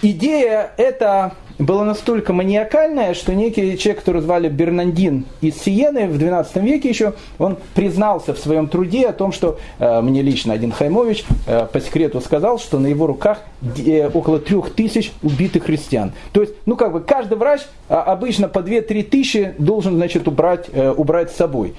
[0.00, 6.56] Идея эта была настолько маниакальная, что некий человек, который звали Бернандин из Сиены в 12
[6.56, 11.24] веке еще, он признался в своем труде о том, что э, мне лично один Хаймович
[11.46, 13.40] э, по секрету сказал, что на его руках
[13.78, 16.12] э, около трех тысяч убитых христиан.
[16.32, 20.66] То есть, ну как бы каждый врач э, обычно по 2-3 тысячи должен, значит, убрать,
[20.72, 21.74] э, убрать с собой.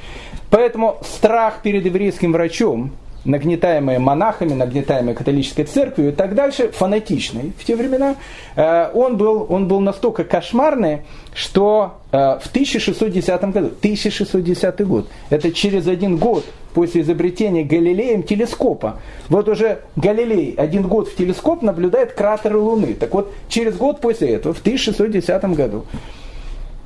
[0.49, 2.91] Поэтому страх перед еврейским врачом,
[3.27, 8.15] нагнетаемые монахами, нагнетаемые католической церковью и так дальше, фанатичный в те времена,
[8.55, 11.01] э, он был, он был настолько кошмарный,
[11.33, 18.99] что э, в 1610 году, 1610 год, это через один год после изобретения Галилеем телескопа.
[19.29, 22.93] Вот уже Галилей один год в телескоп наблюдает кратеры Луны.
[22.93, 25.85] Так вот, через год после этого, в 1610 году,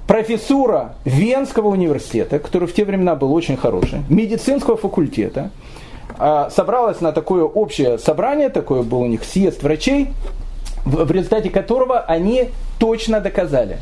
[0.07, 5.51] профессура Венского университета, который в те времена был очень хороший, медицинского факультета,
[6.49, 10.09] собралась на такое общее собрание, такое был у них съезд врачей,
[10.85, 13.79] в результате которого они точно доказали.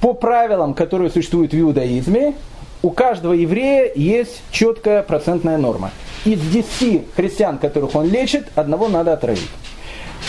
[0.00, 2.34] По правилам, которые существуют в иудаизме,
[2.82, 5.90] у каждого еврея есть четкая процентная норма.
[6.26, 9.48] Из 10 христиан, которых он лечит, одного надо отравить.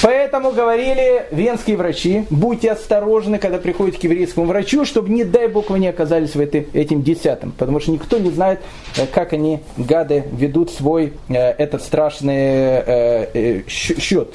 [0.02, 5.70] Поэтому говорили венские врачи, будьте осторожны, когда приходите к еврейскому врачу, чтобы, не дай бог,
[5.70, 7.52] вы не оказались в этой, этим десятым.
[7.52, 8.60] Потому что никто не знает,
[8.98, 14.34] э, как они, гады, ведут свой э, этот страшный э, э, счет.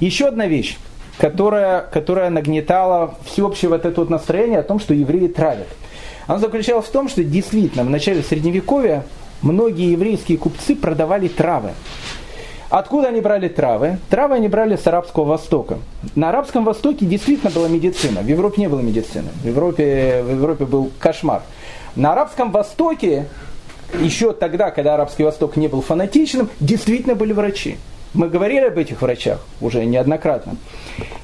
[0.00, 0.76] Еще одна вещь,
[1.18, 5.68] которая, которая нагнетала всеобщее вот это вот настроение о том, что евреи травят.
[6.26, 9.04] Она заключалась в том, что действительно в начале Средневековья
[9.42, 11.70] многие еврейские купцы продавали травы.
[12.68, 13.98] Откуда они брали травы?
[14.10, 15.78] Травы они брали с Арабского Востока.
[16.16, 18.22] На Арабском Востоке действительно была медицина.
[18.22, 19.28] В Европе не было медицины.
[19.42, 21.42] В Европе, в Европе был кошмар.
[21.94, 23.26] На Арабском Востоке,
[24.00, 27.78] еще тогда, когда Арабский Восток не был фанатичным, действительно были врачи.
[28.16, 30.56] Мы говорили об этих врачах уже неоднократно.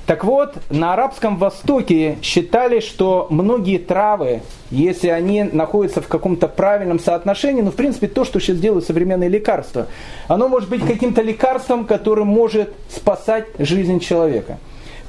[0.04, 7.00] Так вот, на Арабском Востоке считали, что многие травы, если они находятся в каком-то правильном
[7.00, 9.86] соотношении, ну, в принципе, то, что сейчас делают современные лекарства,
[10.28, 14.58] оно может быть каким-то лекарством, которое может спасать жизнь человека.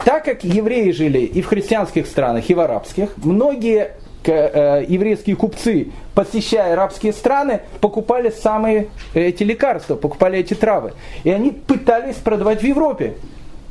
[0.06, 3.92] Так как евреи жили и в христианских странах, и в арабских, многие
[4.32, 10.94] еврейские купцы, посещая арабские страны, покупали самые эти лекарства, покупали эти травы.
[11.24, 13.16] И они пытались продавать в Европе.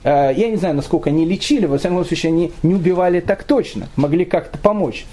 [0.04, 3.88] Э, я не знаю, насколько они лечили, во всяком случае, они не убивали так точно,
[3.96, 5.06] могли как-то помочь.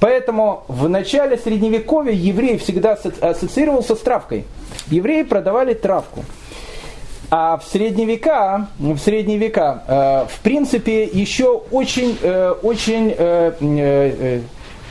[0.00, 4.44] Поэтому в начале Средневековья еврей всегда ассоциировался с травкой.
[4.88, 6.24] Евреи продавали травку.
[7.30, 13.14] А в средние века, в средние века, э, в принципе, еще очень, э, очень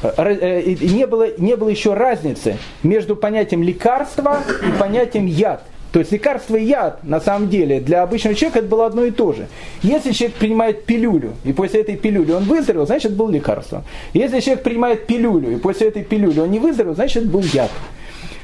[0.04, 5.64] не было, не было еще разницы между понятием лекарства и понятием яд.
[5.94, 9.12] То есть лекарство и яд, на самом деле, для обычного человека это было одно и
[9.12, 9.48] то же.
[9.84, 13.84] Если человек принимает пилюлю, и после этой пилюли он выздоровел, значит, это было лекарство.
[14.14, 17.70] Если человек принимает пилюлю, и после этой пилюли он не выздоровел, значит, это был яд.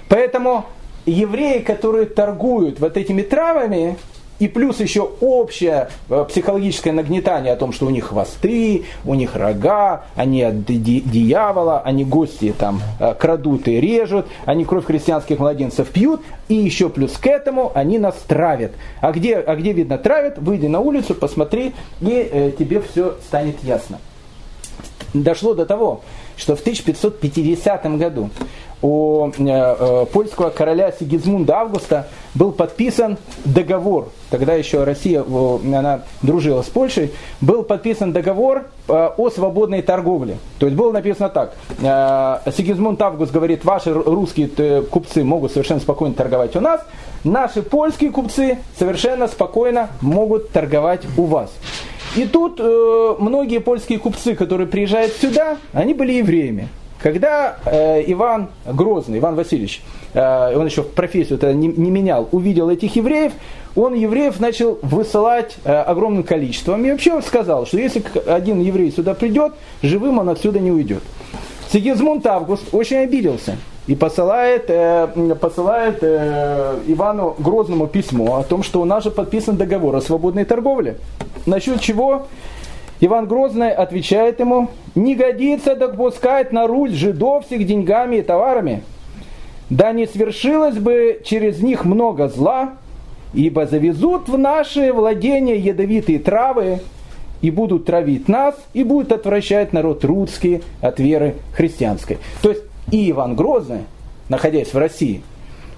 [0.10, 0.66] Поэтому
[1.08, 3.98] евреи, которые торгуют вот этими травами,
[4.40, 9.36] и плюс еще общее э, психологическое нагнетание о том, что у них хвосты, у них
[9.36, 15.90] рога, они от дьявола, они гости там э, крадут и режут, они кровь христианских младенцев
[15.90, 18.72] пьют, и еще плюс к этому они нас травят.
[19.02, 20.38] А где, а где видно травят?
[20.38, 24.00] Выйди на улицу, посмотри, и э, тебе все станет ясно.
[25.14, 26.02] Дошло до того,
[26.38, 28.30] что в 1550 году
[28.82, 36.62] у э, э, польского короля Сигизмунда Августа был подписан договор, тогда еще Россия, она дружила
[36.62, 37.12] с Польшей,
[37.42, 40.38] был подписан договор э, о свободной торговле.
[40.60, 41.56] То есть было написано так,
[42.56, 46.82] Сигизмунд Август говорит, ваши русские купцы могут совершенно спокойно торговать у нас,
[47.24, 51.52] наши польские купцы совершенно спокойно могут торговать у вас.
[52.16, 56.70] И тут э, многие польские купцы, которые приезжают сюда, они были евреями.
[57.02, 59.82] Когда э, Иван Грозный, Иван Васильевич,
[60.14, 63.32] э, он еще профессию это не, не менял, увидел этих евреев,
[63.76, 66.84] он евреев начал высылать э, огромным количеством.
[66.86, 71.02] И вообще сказал, что если один еврей сюда придет, живым он отсюда не уйдет.
[71.72, 73.56] Сигизмунд Август очень обиделся
[73.88, 75.08] и посылает, э,
[75.40, 80.44] посылает э, Ивану Грозному письмо о том, что у нас же подписан договор о свободной
[80.44, 80.98] торговле.
[81.46, 82.28] Насчет чего
[83.02, 88.84] Иван Грозный отвечает ему, не годится допускать на руль жидов с их деньгами и товарами.
[89.70, 92.74] Да не свершилось бы через них много зла,
[93.34, 96.80] ибо завезут в наши владения ядовитые травы,
[97.42, 102.18] и будут травить нас, и будут отвращать народ русский от веры христианской.
[102.42, 103.82] То есть и Иван Грозный,
[104.28, 105.22] находясь в России,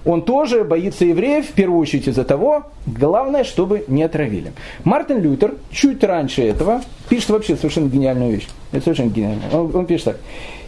[0.03, 4.53] он тоже боится евреев, в первую очередь из-за того, главное, чтобы не отравили.
[4.83, 8.47] Мартин Лютер чуть раньше этого пишет вообще совершенно гениальную вещь.
[8.71, 9.43] Это совершенно гениально.
[9.53, 10.17] Он, он пишет так.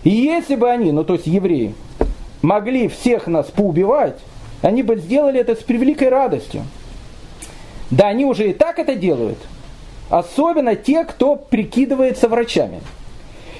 [0.04, 1.74] И если бы они, ну то есть евреи,
[2.42, 4.20] могли всех нас поубивать,
[4.62, 6.64] они бы сделали это с превеликой радостью.
[7.90, 9.38] Да, они уже и так это делают.
[10.10, 12.82] Особенно те, кто прикидывается врачами.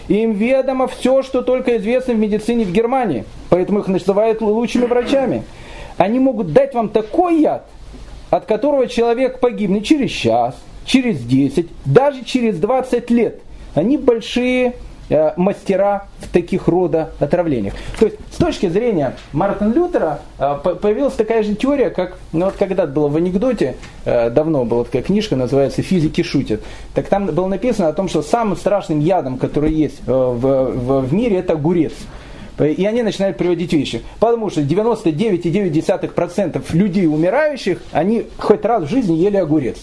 [0.08, 3.26] Им ведомо все, что только известно в медицине в Германии.
[3.50, 5.44] Поэтому их называют лучшими врачами.
[5.98, 7.66] Они могут дать вам такой яд,
[8.30, 13.40] от которого человек погибнет через час, через 10, даже через 20 лет.
[13.76, 14.76] Они большие
[15.10, 17.74] э, мастера в таких рода отравлениях.
[18.00, 22.56] То есть с точки зрения Мартина Лютера э, появилась такая же теория, как ну, вот
[22.56, 23.76] когда-то было в анекдоте,
[24.06, 26.62] э, давно была такая книжка, называется «Физики шутят».
[26.94, 31.14] Так там было написано о том, что самым страшным ядом, который есть в, в, в
[31.14, 31.94] мире, это огурец.
[32.60, 34.04] И они начинают приводить вещи.
[34.20, 39.78] Потому что 99,9% людей умирающих, они хоть раз в жизни ели огурец.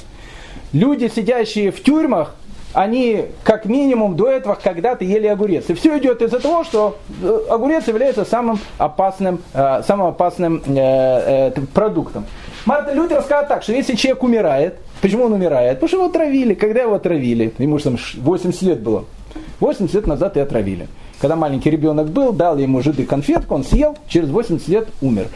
[0.72, 2.36] Люди, сидящие в тюрьмах,
[2.72, 5.64] они как минимум до этого когда-то ели огурец.
[5.68, 11.50] И все идет из-за того, что э, огурец является самым опасным, э, самым опасным э,
[11.74, 12.26] продуктом.
[12.66, 15.80] Мартин Лютер сказал так, что если человек умирает, почему он умирает?
[15.80, 16.54] Потому что его отравили.
[16.54, 17.52] Когда его отравили?
[17.58, 19.04] Ему же там 80 лет было.
[19.58, 20.86] 80 лет назад и отравили.
[21.20, 25.26] Когда маленький ребенок был, дал ему жиды конфетку, он съел, через 80 лет умер.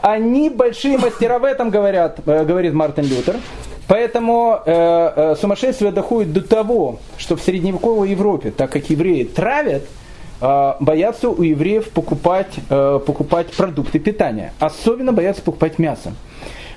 [0.00, 3.36] Они большие мастера в этом говорят, э, говорит Мартин Лютер.
[3.86, 9.82] Поэтому э, э, сумасшествие доходит до того, что в средневековой Европе, так как евреи травят,
[10.40, 14.52] э, боятся у евреев покупать, э, покупать продукты питания.
[14.58, 16.12] Особенно боятся покупать мясо.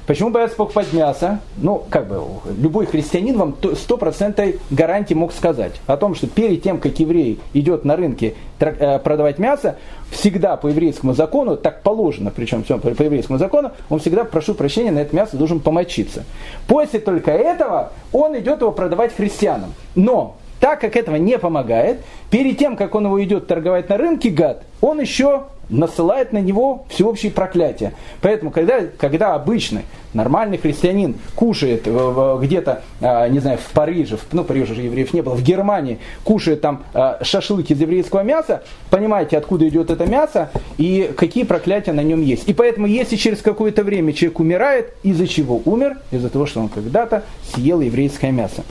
[0.05, 1.39] Почему боятся покупать мясо?
[1.55, 2.21] Ну, как бы,
[2.57, 7.85] любой христианин вам стопроцентной гарантии мог сказать о том, что перед тем, как еврей идет
[7.85, 9.77] на рынке э, продавать мясо,
[10.11, 14.91] всегда по еврейскому закону, так положено, причем все по, еврейскому закону, он всегда, прошу прощения,
[14.91, 16.25] на это мясо должен помочиться.
[16.67, 19.73] После только этого он идет его продавать христианам.
[19.95, 24.29] Но так как этого не помогает, перед тем, как он его идет торговать на рынке,
[24.29, 25.43] гад, он еще
[25.73, 27.93] насылает на него всеобщее проклятие.
[28.21, 29.81] Поэтому, когда, когда обычный,
[30.13, 35.21] нормальный христианин кушает где-то, а, не знаю, в Париже, ну, в Париже же евреев не
[35.21, 40.51] было, в Германии, кушает там а, шашлыки из еврейского мяса, понимаете, откуда идет это мясо
[40.77, 42.47] и какие проклятия на нем есть.
[42.47, 45.97] И поэтому, если через какое-то время человек умирает, из-за чего умер?
[46.11, 48.63] Из-за того, что он когда-то съел еврейское мясо.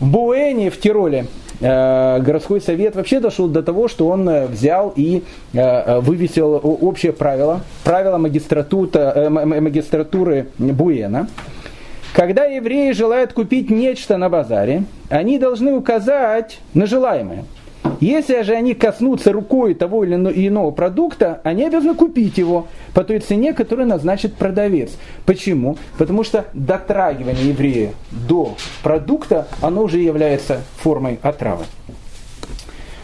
[0.00, 4.92] В Буэне, в Тироле, э, городской совет вообще дошел до того, что он э, взял
[4.96, 11.28] и э, вывесил общее правило, правило магистратуры Буэна.
[12.14, 17.44] Когда евреи желают купить нечто на базаре, они должны указать на желаемое–
[18.00, 23.20] если же они коснутся рукой того или иного продукта, они обязаны купить его по той
[23.20, 24.92] цене, которую назначит продавец.
[25.26, 25.76] Почему?
[25.98, 31.64] Потому что дотрагивание еврея до продукта, оно уже является формой отравы.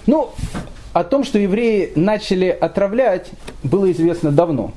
[0.07, 0.31] Ну,
[0.93, 3.31] о том, что евреи начали отравлять,
[3.63, 4.73] было известно давно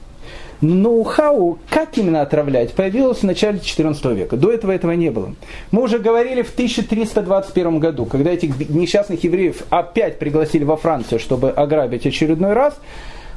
[0.61, 4.37] ноу-хау, как именно отравлять, появилось в начале XIV века.
[4.37, 5.33] До этого этого не было.
[5.71, 11.51] Мы уже говорили в 1321 году, когда этих несчастных евреев опять пригласили во Францию, чтобы
[11.51, 12.75] ограбить очередной раз.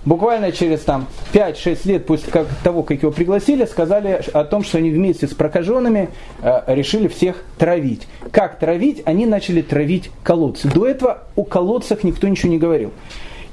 [0.04, 4.90] Буквально через там, 5-6 лет после того, как его пригласили, сказали о том, что они
[4.90, 6.08] вместе с прокаженными
[6.42, 8.08] э, решили всех травить.
[8.32, 9.02] Как травить?
[9.04, 10.68] Они начали травить колодцы.
[10.68, 12.90] До этого о колодцах никто ничего не говорил.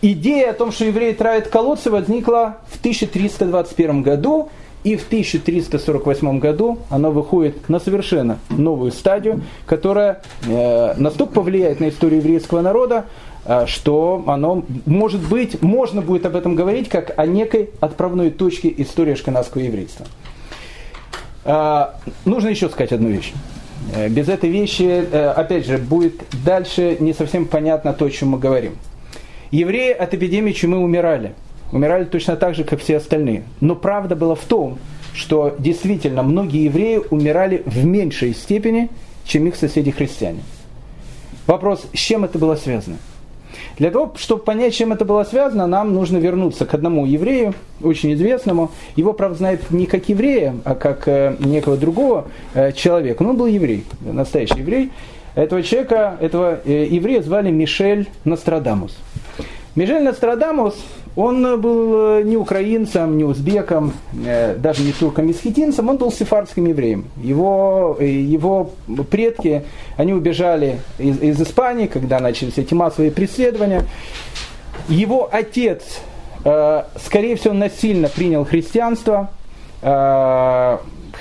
[0.02, 4.50] Идея о том, что евреи травят колодцы, возникла в 1321 году,
[4.86, 11.90] и в 1348 году она выходит на совершенно новую стадию, которая э, настолько повлияет на
[11.90, 13.08] историю еврейского народа,
[13.44, 18.74] э, что оно, может быть, можно будет об этом говорить как о некой отправной точке
[18.78, 20.06] истории ашкенадского еврейства.
[21.44, 21.88] Э,
[22.24, 23.34] нужно еще сказать одну вещь.
[23.94, 28.30] Э, без этой вещи, э, опять же, будет дальше не совсем понятно то, о чем
[28.30, 28.78] мы говорим.
[29.52, 31.34] Евреи от эпидемии чумы умирали.
[31.72, 33.44] Умирали точно так же, как все остальные.
[33.62, 34.78] Но правда была в том,
[35.14, 38.90] что действительно многие евреи умирали в меньшей степени,
[39.26, 40.42] чем их соседи-христиане.
[41.48, 42.98] Вопрос, с чем это было связано?
[43.80, 48.14] Для того, чтобы понять, чем это было связано, нам нужно вернуться к одному еврею, очень
[48.14, 48.72] известному.
[48.96, 53.24] Его, правда, знает не как еврея, а как э, некого другого э, человека.
[53.24, 54.92] Но он был еврей, настоящий еврей.
[55.34, 58.98] Этого человека, этого э, еврея звали Мишель Нострадамус.
[59.76, 60.76] Мишель Нострадамус,
[61.16, 63.94] он был э, не украинцем, не узбеком,
[64.26, 67.06] э, даже не турком-месхетинцем, он был сефардским евреем.
[67.22, 68.72] Его, э, его
[69.10, 69.64] предки,
[69.98, 73.84] они убежали из, из Испании, когда начались эти массовые преследования.
[74.88, 76.00] Его отец,
[76.42, 79.30] скорее всего, насильно принял христианство,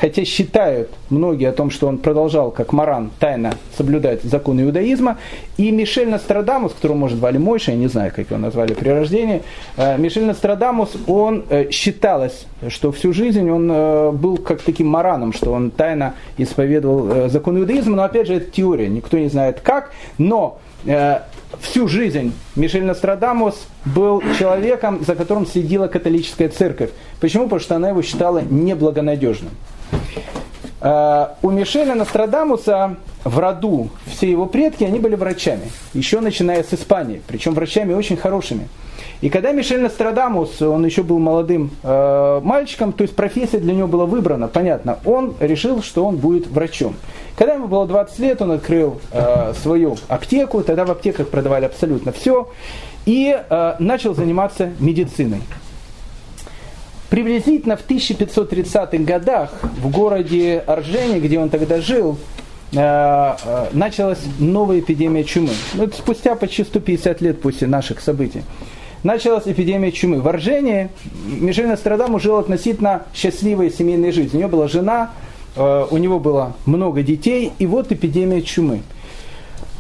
[0.01, 5.19] хотя считают многие о том, что он продолжал, как Маран, тайно соблюдать законы иудаизма.
[5.57, 9.43] И Мишель Нострадамус, которого, может, звали Мойша, я не знаю, как его назвали при рождении,
[9.77, 15.33] э, Мишель Нострадамус, он э, считалось, что всю жизнь он э, был как таким Мараном,
[15.33, 19.93] что он тайно исповедовал закон иудаизма, но опять же это теория, никто не знает как,
[20.19, 20.59] но
[21.61, 26.91] всю жизнь Мишель Нострадамус был человеком, за которым следила католическая церковь.
[27.21, 27.45] Почему?
[27.45, 29.51] Потому что она его считала неблагонадежным.
[30.81, 36.73] Э, у Мишеля Нострадамуса в роду все его предки, они были врачами, еще начиная с
[36.73, 38.69] Испании, причем врачами очень хорошими.
[39.21, 43.89] И когда Мишель Нострадамус, он еще был молодым э, мальчиком, то есть профессия для него
[43.89, 46.95] была выбрана, понятно, он решил, что он будет врачом.
[47.37, 52.13] Когда ему было 20 лет, он открыл э, свою аптеку, тогда в аптеках продавали абсолютно
[52.13, 52.49] все,
[53.07, 55.41] и э, начал заниматься медициной.
[57.11, 62.19] Приблизительно в 1530-х годах в городе Аржене, где он тогда жил,
[62.73, 65.51] э, э, началась новая эпидемия чумы.
[65.73, 68.43] Ну, это спустя почти 150 лет после наших событий.
[69.05, 70.21] Началась эпидемия чумы.
[70.21, 70.91] В Аржене
[71.25, 74.37] Мишель Нострадаму жил относительно счастливой семейной жизнью.
[74.37, 75.13] У него была жена,
[75.57, 78.83] э, у него было много детей, и вот эпидемия чумы.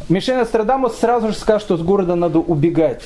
[0.08, 3.02] Мишель Нострадамус сразу же сказал, что с города надо убегать.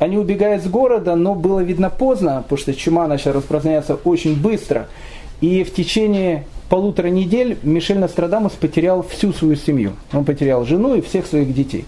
[0.00, 4.88] Они убегают с города, но было видно поздно, потому что чума начала распространяться очень быстро.
[5.42, 9.92] И в течение полутора недель Мишель Нострадамус потерял всю свою семью.
[10.14, 11.84] Он потерял жену и всех своих детей.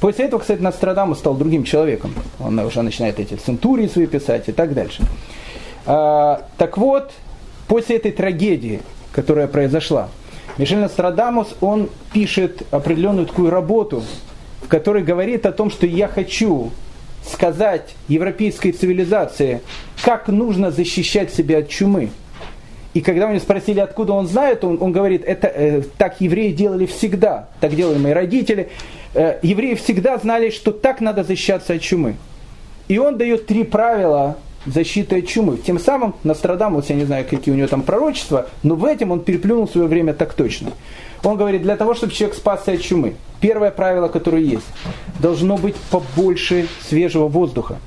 [0.00, 2.14] После этого, кстати, Нострадамус стал другим человеком.
[2.38, 5.02] Он уже начинает эти центурии свои писать и так дальше.
[5.84, 7.12] А, так вот,
[7.68, 8.80] после этой трагедии,
[9.12, 10.08] которая произошла,
[10.56, 14.02] Мишель Нострадамус, он пишет определенную такую работу,
[14.62, 16.70] в которой говорит о том, что я хочу
[17.24, 19.60] сказать европейской цивилизации,
[20.02, 22.10] как нужно защищать себя от чумы.
[22.92, 26.52] И когда у него спросили, откуда он знает, он, он говорит, это э, так евреи
[26.52, 28.68] делали всегда, так делали мои родители.
[29.14, 32.16] Э, евреи всегда знали, что так надо защищаться от чумы.
[32.88, 35.56] И он дает три правила защиты от чумы.
[35.58, 39.20] Тем самым Нострадамус, я не знаю, какие у него там пророчества, но в этом он
[39.20, 40.72] переплюнул свое время так точно.
[41.22, 44.66] Он говорит, для того, чтобы человек спасся от чумы, первое правило, которое есть,
[45.18, 47.78] должно быть побольше свежего воздуха.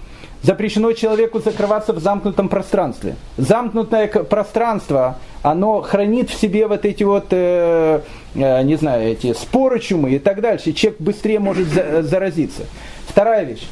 [0.43, 3.15] Запрещено человеку закрываться в замкнутом пространстве.
[3.38, 8.01] Замкнутое пространство, оно хранит в себе вот эти вот, э,
[8.36, 10.74] э, не знаю, эти споры чумы и так дальше.
[10.74, 12.63] Человек быстрее может за, заразиться.
[13.07, 13.65] Вторая вещь.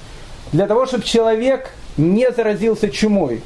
[0.53, 3.41] Для того, чтобы человек не заразился чумой,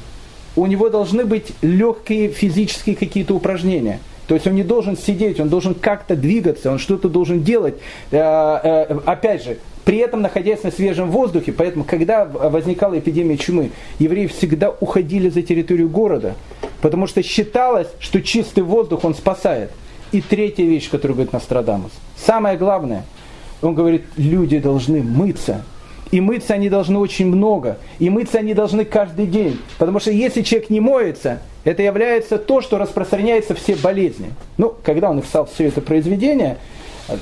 [0.54, 5.48] у него должны быть легкие физические какие-то упражнения– то есть он не должен сидеть, он
[5.48, 7.74] должен как-то двигаться, он что-то должен делать.
[8.10, 13.70] Э, э, опять же, при этом находясь на свежем воздухе, поэтому, когда возникала эпидемия чумы,
[14.00, 16.34] евреи всегда уходили за территорию города,
[16.80, 19.70] потому что считалось, что чистый воздух он спасает.
[20.12, 21.92] И третья вещь, которую говорит Нострадамус.
[22.16, 23.04] Самое главное,
[23.60, 25.62] он говорит, люди должны мыться.
[26.16, 27.76] И мыться они должны очень много.
[27.98, 29.60] И мыться они должны каждый день.
[29.76, 34.30] Потому что если человек не моется, это является то, что распространяется все болезни.
[34.56, 36.56] Ну, когда он написал все это произведение,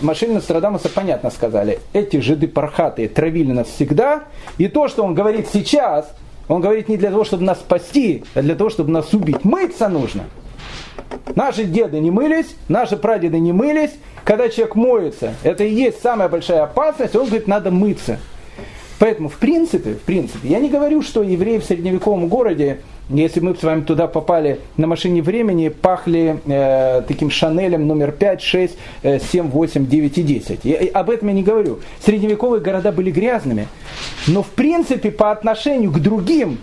[0.00, 4.26] Машин Нострадамуса понятно сказали, эти жиды пархатые травили нас всегда,
[4.58, 6.08] и то, что он говорит сейчас,
[6.46, 9.44] он говорит не для того, чтобы нас спасти, а для того, чтобы нас убить.
[9.44, 10.22] Мыться нужно.
[11.34, 13.90] Наши деды не мылись, наши прадеды не мылись.
[14.22, 18.20] Когда человек моется, это и есть самая большая опасность, он говорит, надо мыться.
[18.98, 22.78] Поэтому, в принципе, в принципе, я не говорю, что евреи в средневековом городе
[23.10, 28.40] если мы с вами туда попали на машине времени, пахли э, таким Шанелем номер 5,
[28.40, 30.60] 6, э, 7, 8, 9 и 10.
[30.64, 31.80] Я, об этом я не говорю.
[32.02, 33.68] Средневековые города были грязными.
[34.26, 36.58] Но в принципе по отношению к другим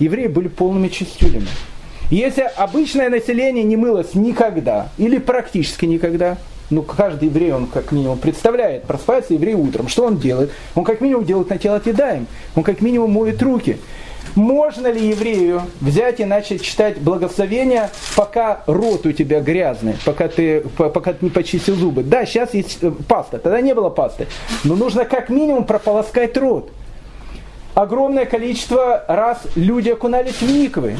[0.00, 1.46] евреи были полными чистюлями.
[2.10, 6.38] Если обычное население не мылось никогда, или практически никогда,
[6.70, 10.52] ну, каждый еврей, он как минимум представляет, просыпается еврей утром, что он делает?
[10.74, 13.78] Он как минимум делает на тело тедаем, он как минимум моет руки.
[14.36, 20.60] Можно ли еврею взять и начать читать благословения, пока рот у тебя грязный, пока ты,
[20.60, 22.04] пока ты не почистил зубы?
[22.04, 24.28] Да, сейчас есть э, паста, тогда не было пасты.
[24.62, 26.70] Но нужно как минимум прополоскать рот.
[27.74, 30.96] Огромное количество раз люди окунались в никвы.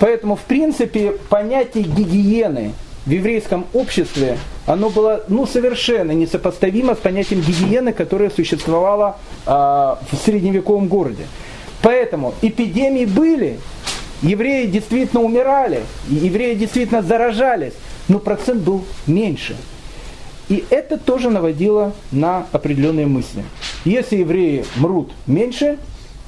[0.00, 2.72] Поэтому, в принципе, понятие гигиены
[3.06, 10.16] в еврейском обществе, оно было ну, совершенно несопоставимо с понятием гигиены, которое существовало э, в
[10.24, 11.26] средневековом городе.
[11.82, 13.58] Поэтому эпидемии были,
[14.22, 17.74] евреи действительно умирали, евреи действительно заражались,
[18.08, 19.56] но процент был меньше.
[20.48, 23.42] И это тоже наводило на определенные мысли.
[23.84, 25.78] Если евреи мрут меньше,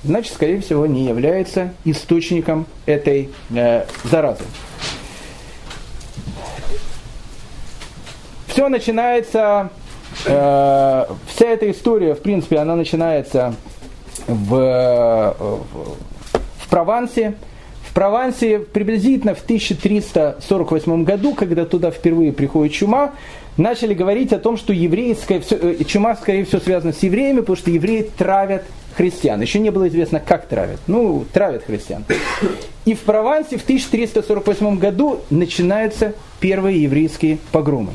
[0.03, 4.45] значит, скорее всего, не является источником этой э, заразы.
[8.55, 9.71] Все начинается,
[10.27, 13.53] э, вся эта история, в принципе, она начинается
[14.29, 15.35] в,
[16.61, 17.35] в Провансе.
[17.83, 23.15] В Провансе приблизительно в 1348 году, когда туда впервые приходит чума,
[23.57, 27.73] начали говорить о том, что еврейская, э, чума, скорее всего, связана с евреями, потому что
[27.73, 28.63] евреи травят
[28.97, 29.41] христиан.
[29.41, 30.79] Еще не было известно, как травят.
[30.87, 32.05] Ну, травят христиан.
[32.85, 37.91] И в Провансе в 1348 году начинаются первые еврейские погромы.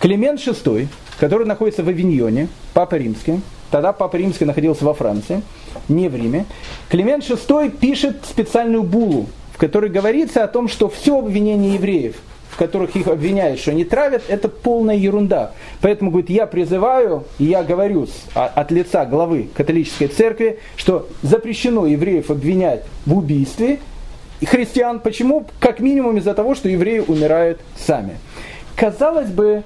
[0.00, 0.86] Климент VI,
[1.18, 3.40] который находится в Авиньоне, Папа Римский,
[3.70, 5.42] Тогда Папа Римский находился во Франции,
[5.88, 6.46] не в Риме.
[6.88, 12.16] Климент VI пишет специальную булу, в которой говорится о том, что все обвинение евреев,
[12.50, 15.52] в которых их обвиняют, что они травят, это полная ерунда.
[15.82, 22.30] Поэтому, говорит, я призываю, и я говорю от лица главы католической церкви, что запрещено евреев
[22.30, 23.80] обвинять в убийстве
[24.40, 25.00] и христиан.
[25.00, 25.46] Почему?
[25.60, 28.16] Как минимум из-за того, что евреи умирают сами.
[28.76, 29.64] Казалось бы,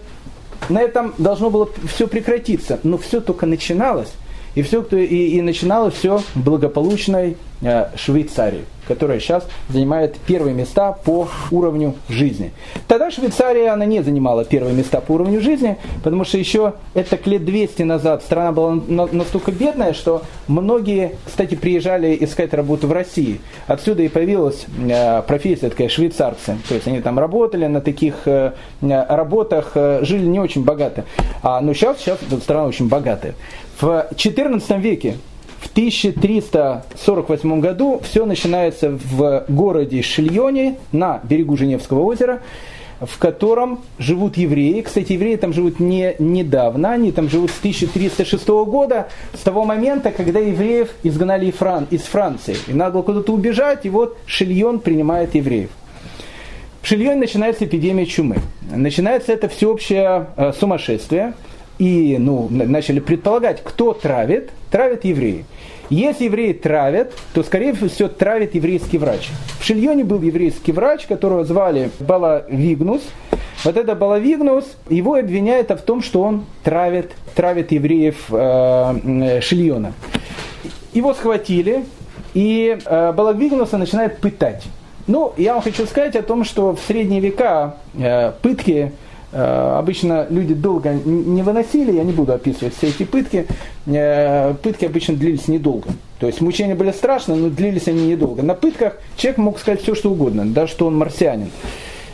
[0.69, 2.81] на этом должно было все прекратиться.
[2.83, 4.13] Но все только начиналось.
[4.55, 10.93] И, все, и, и начиналось все в благополучной э, Швейцарии которая сейчас занимает первые места
[10.93, 12.53] по уровню жизни.
[12.89, 17.45] Тогда Швейцария, она не занимала первые места по уровню жизни, потому что еще это лет
[17.45, 23.41] 200 назад страна была настолько бедная, что многие, кстати, приезжали искать работу в России.
[23.67, 26.57] Отсюда и появилась э, профессия такая швейцарцы.
[26.69, 31.05] То есть они там работали на таких э, работах, э, жили не очень богато.
[31.43, 33.35] А, но сейчас, сейчас страна очень богатая.
[33.81, 35.17] В XIV веке
[35.63, 42.41] В 1348 году все начинается в городе Шильоне на берегу Женевского озера,
[43.01, 44.81] в котором живут евреи.
[44.81, 50.11] Кстати, евреи там живут не недавно, они там живут с 1306 года, с того момента,
[50.11, 51.47] когда евреев изгнали
[51.91, 52.57] из Франции.
[52.67, 55.71] И надо было куда-то убежать, и вот Шильон принимает евреев.
[56.83, 58.39] В Шильоне начинается эпидемия чумы.
[58.69, 61.35] Начинается это всеобщее э, сумасшествие.
[61.79, 64.51] И ну, начали предполагать, кто травит.
[64.71, 65.45] Травят евреи.
[65.93, 69.29] Если евреи травят, то, скорее всего, травит еврейский врач.
[69.61, 73.03] В Шильоне был еврейский врач, которого звали Балавигнус.
[73.63, 79.93] Вот это Балавигнус, его обвиняют в том, что он травит, травит евреев э, Шильона.
[80.95, 81.85] Его схватили,
[82.33, 84.65] и э, Балавигнуса начинают пытать.
[85.07, 88.93] Ну, я вам хочу сказать о том, что в средние века э, пытки
[89.33, 93.47] обычно люди долго не выносили, я не буду описывать все эти пытки,
[93.87, 95.89] э, пытки обычно длились недолго.
[96.19, 98.43] То есть мучения были страшные, но длились они недолго.
[98.43, 101.51] На пытках человек мог сказать все, что угодно, даже что он марсианин.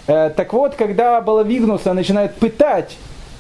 [0.07, 2.97] Э, так вот, когда Балавигнуса начинают пытать,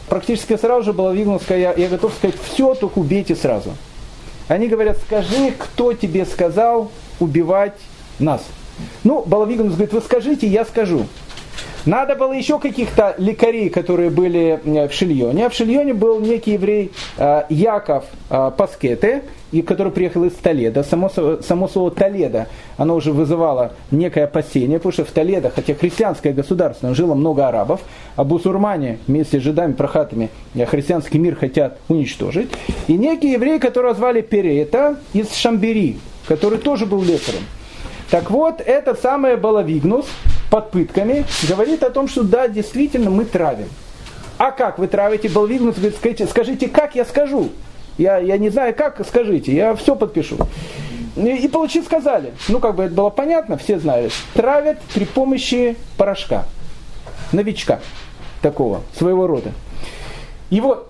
[0.09, 3.70] практически сразу же Балавигнус я, я готов сказать, все, только убейте сразу.
[4.49, 7.79] Они говорят, скажи, кто тебе сказал убивать
[8.18, 8.43] нас.
[9.05, 11.07] Ну, Балавигнус говорит, вы скажите, я скажу.
[11.89, 15.47] Надо было еще каких-то лекарей, которые были в Шильоне.
[15.47, 19.22] А в Шильоне был некий еврей э, Яков э, Паскете,
[19.53, 20.82] и который приехал из Толеда.
[20.82, 26.34] Само, само слово Толедо, оно уже вызывало некое опасение, потому что в Толедо, хотя христианское
[26.34, 27.80] государство, жило много арабов,
[28.16, 32.51] а бусурмане вместе с жидами, прохатами э, христианский мир хотят уничтожить.
[32.86, 37.45] И некий еврей, которого звали Перета из Шамбери, который тоже был лекарем.
[38.11, 40.05] Так вот, этот самый Балавигнус
[40.51, 43.68] под пытками говорит о том, что да, действительно, мы травим.
[44.38, 45.28] А как вы травите?
[45.28, 45.62] Говорит,
[45.96, 47.51] скажите, скажите, как я скажу?
[47.99, 50.36] Я, я не знаю, как, скажите, я все подпишу.
[51.16, 52.32] И, и получи сказали.
[52.49, 54.11] Ну, как бы это было понятно, все знали.
[54.34, 56.44] Травят при помощи порошка.
[57.32, 57.80] Новичка
[58.40, 59.53] такого, своего рода.
[60.49, 60.84] Его,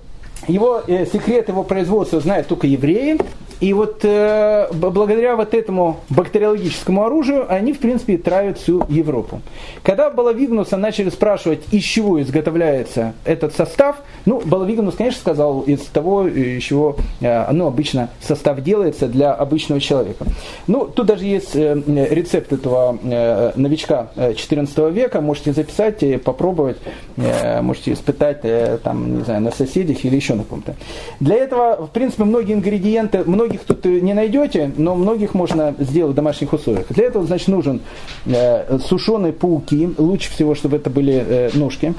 [0.47, 3.19] его э, секрет его производства знают только евреи,
[3.61, 9.41] и вот э, благодаря вот этому бактериологическому оружию они, в принципе, травят всю Европу.
[9.83, 13.97] Когда Балавигнуса начали спрашивать, из чего изготовляется этот состав,
[14.27, 19.81] ну, Балавигнус, конечно, сказал, из того, из чего э, ну, обычно состав делается для обычного
[19.81, 20.27] человека.
[20.67, 26.17] Ну, тут даже есть э, рецепт этого э, новичка 14 э, века, можете записать и
[26.17, 26.79] попробовать,
[27.17, 30.75] э, можете испытать э, там, не знаю, на соседях или еще на ком-то.
[31.19, 36.13] Для этого, в принципе, многие ингредиенты, многие многих тут не найдете, но многих можно сделать
[36.13, 36.87] в домашних условиях.
[36.91, 37.81] Для этого, значит, нужен
[38.27, 41.95] э, сушеные пауки, лучше всего, чтобы это были э, ножки,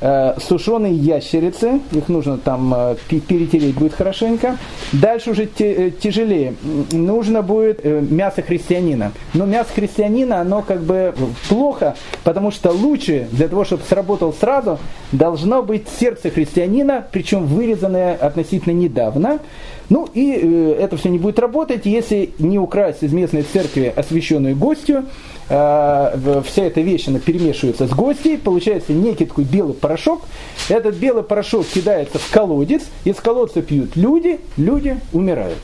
[0.00, 4.58] э, сушеные ящерицы, их нужно там э, перетереть будет хорошенько.
[4.92, 6.54] Дальше уже те, э, тяжелее,
[6.92, 9.12] нужно будет э, мясо христианина.
[9.34, 11.14] Но мясо христианина, оно как бы
[11.48, 14.78] плохо, потому что лучше для того, чтобы сработал сразу,
[15.10, 19.40] должно быть сердце христианина, причем вырезанное относительно недавно.
[19.88, 24.56] Ну и э, это все не будет работать, если не украсть из местной церкви освященную
[24.56, 25.06] гостью,
[25.48, 30.22] э, вся эта вещь она перемешивается с гостей, получается некий такой белый порошок.
[30.68, 35.58] Этот белый порошок кидается в колодец, из колодца пьют люди, люди умирают.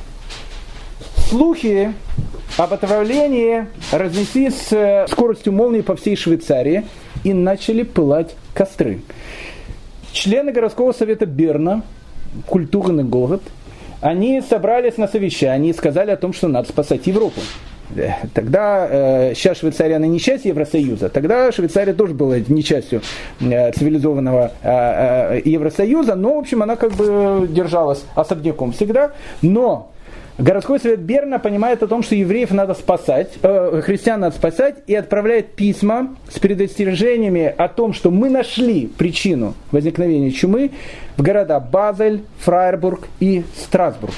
[1.29, 1.93] Слухи
[2.57, 6.87] об отравлении разнеслись с э, скоростью молнии по всей Швейцарии
[7.23, 9.03] и начали пылать костры.
[10.13, 11.83] Члены городского совета Берна,
[12.47, 13.43] культурный город–
[14.01, 17.41] они собрались на совещании и сказали о том, что надо спасать Европу.
[17.97, 23.03] Э, тогда, э, сейчас Швейцария, она не часть Евросоюза, тогда Швейцария тоже была не частью
[23.41, 29.13] э, цивилизованного э, Евросоюза, но, в общем, она как бы держалась особняком всегда.
[29.43, 29.91] Но
[30.39, 34.95] Городской совет Берна понимает о том, что евреев надо спасать, э, христиан надо спасать, и
[34.95, 40.71] отправляет письма с предостережениями о том, что мы нашли причину возникновения чумы
[41.17, 44.15] в города Базель, Фрайербург и Страсбург.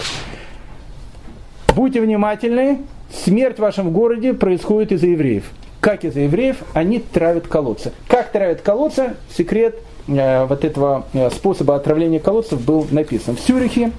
[1.75, 2.81] Будьте внимательны,
[3.25, 5.45] смерть в вашем городе происходит из-за евреев.
[5.81, 6.59] Как из-за евреев?
[6.75, 7.93] Они травят колодцы.
[8.09, 9.15] Как травят колодцы?
[9.35, 13.93] Секрет э, вот этого э, способа отравления колодцев был написан в Сюрихе,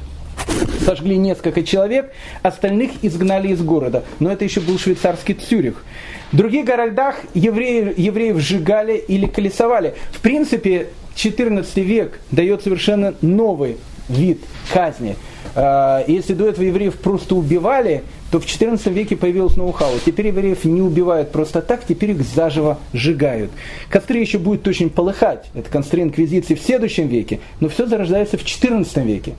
[0.86, 2.12] сожгли несколько человек,
[2.42, 4.04] остальных изгнали из города.
[4.20, 5.84] Но это еще был швейцарский Цюрих.
[6.32, 9.96] В других городах евреев, евреев сжигали или колесовали.
[10.12, 13.78] В принципе, 14 век дает совершенно новый
[14.08, 14.40] вид
[14.74, 15.16] казни.
[15.56, 19.92] А, если до этого евреев просто убивали, то в 14 веке появилось ноу-хау.
[20.06, 23.52] Теперь евреев не убивают просто так, теперь их заживо сжигают.
[23.90, 25.50] Костры еще будут очень полыхать.
[25.54, 29.34] Это костры инквизиции в следующем веке, но все зарождается в 14 веке.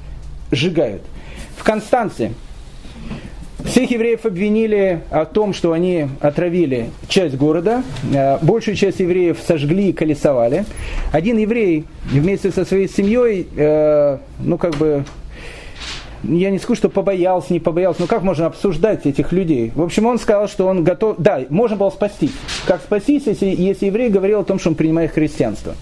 [0.53, 1.03] Сжигают.
[1.57, 2.33] В Констанции
[3.65, 7.85] Всех евреев обвинили о том, что они отравили часть города.
[8.13, 10.65] Э, большую часть евреев сожгли и колесовали.
[11.13, 15.05] Один еврей вместе со своей семьей, э, ну как бы,
[16.25, 19.71] я не скажу, что побоялся, не побоялся, но как можно обсуждать этих людей?
[19.75, 22.33] В общем, он сказал, что он готов, да, можно было спастись.
[22.67, 25.77] Как спастись, если, если еврей говорил о том, что он принимает христианство?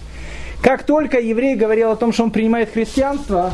[0.61, 3.51] Как только еврей говорил о том, что он принимает христианство,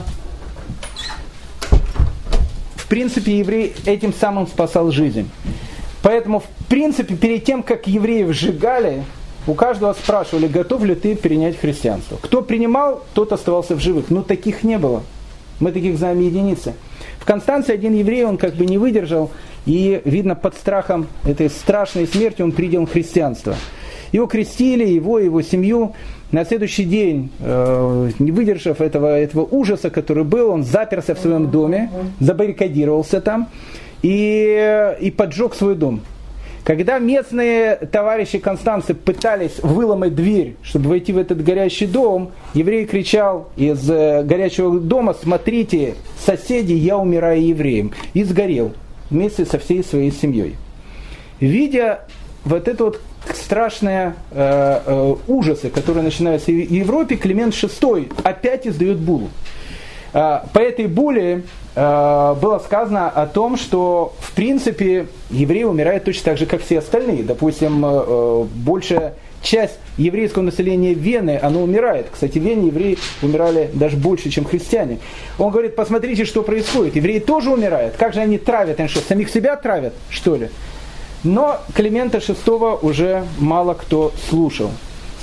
[2.88, 5.30] принципе, еврей этим самым спасал жизнь.
[6.02, 9.04] Поэтому, в принципе, перед тем, как евреев сжигали,
[9.48, 12.18] у каждого спрашивали, готов ли ты принять христианство.
[12.22, 14.10] Кто принимал, тот оставался в живых.
[14.10, 15.04] Но таких не было.
[15.60, 16.74] Мы таких знаем единицы.
[17.20, 19.32] В Констанции один еврей, он как бы не выдержал,
[19.66, 23.56] и, видно, под страхом этой страшной смерти он принял христианство.
[24.12, 25.94] Его крестили, его, его семью.
[26.32, 31.50] На следующий день, э, не выдержав этого, этого ужаса, который был, он заперся в своем
[31.50, 33.48] доме, забаррикадировался там
[34.02, 36.02] и, и поджег свой дом.
[36.68, 43.48] Когда местные товарищи Констанции пытались выломать дверь, чтобы войти в этот горящий дом, еврей кричал
[43.56, 47.94] из э, горячего дома, смотрите, соседи, я умираю евреем.
[48.14, 48.74] И сгорел
[49.10, 50.58] вместе со всей своей семьей.
[51.40, 52.02] Видя
[52.48, 53.02] вот это вот
[53.34, 59.30] страшные э, э, ужасы, которые начинаются в Европе, Климент VI опять издает булу.
[60.14, 61.43] Э, по этой буле
[61.76, 66.80] э, было сказано о том, что в принципе евреи умирают точно так же, как все
[66.80, 67.24] остальные.
[67.24, 72.08] Допустим, э, э большая часть еврейского населения Вены, оно умирает.
[72.12, 75.00] Кстати, в Вене евреи умирали даже больше, чем христиане.
[75.38, 76.95] Он говорит, посмотрите, что происходит.
[76.95, 77.95] Евреи тоже умирают.
[77.98, 78.80] Как же они травят?
[78.80, 80.50] Они что, самих себя травят, что ли?
[81.24, 84.72] Но Климента VI уже мало кто слушал.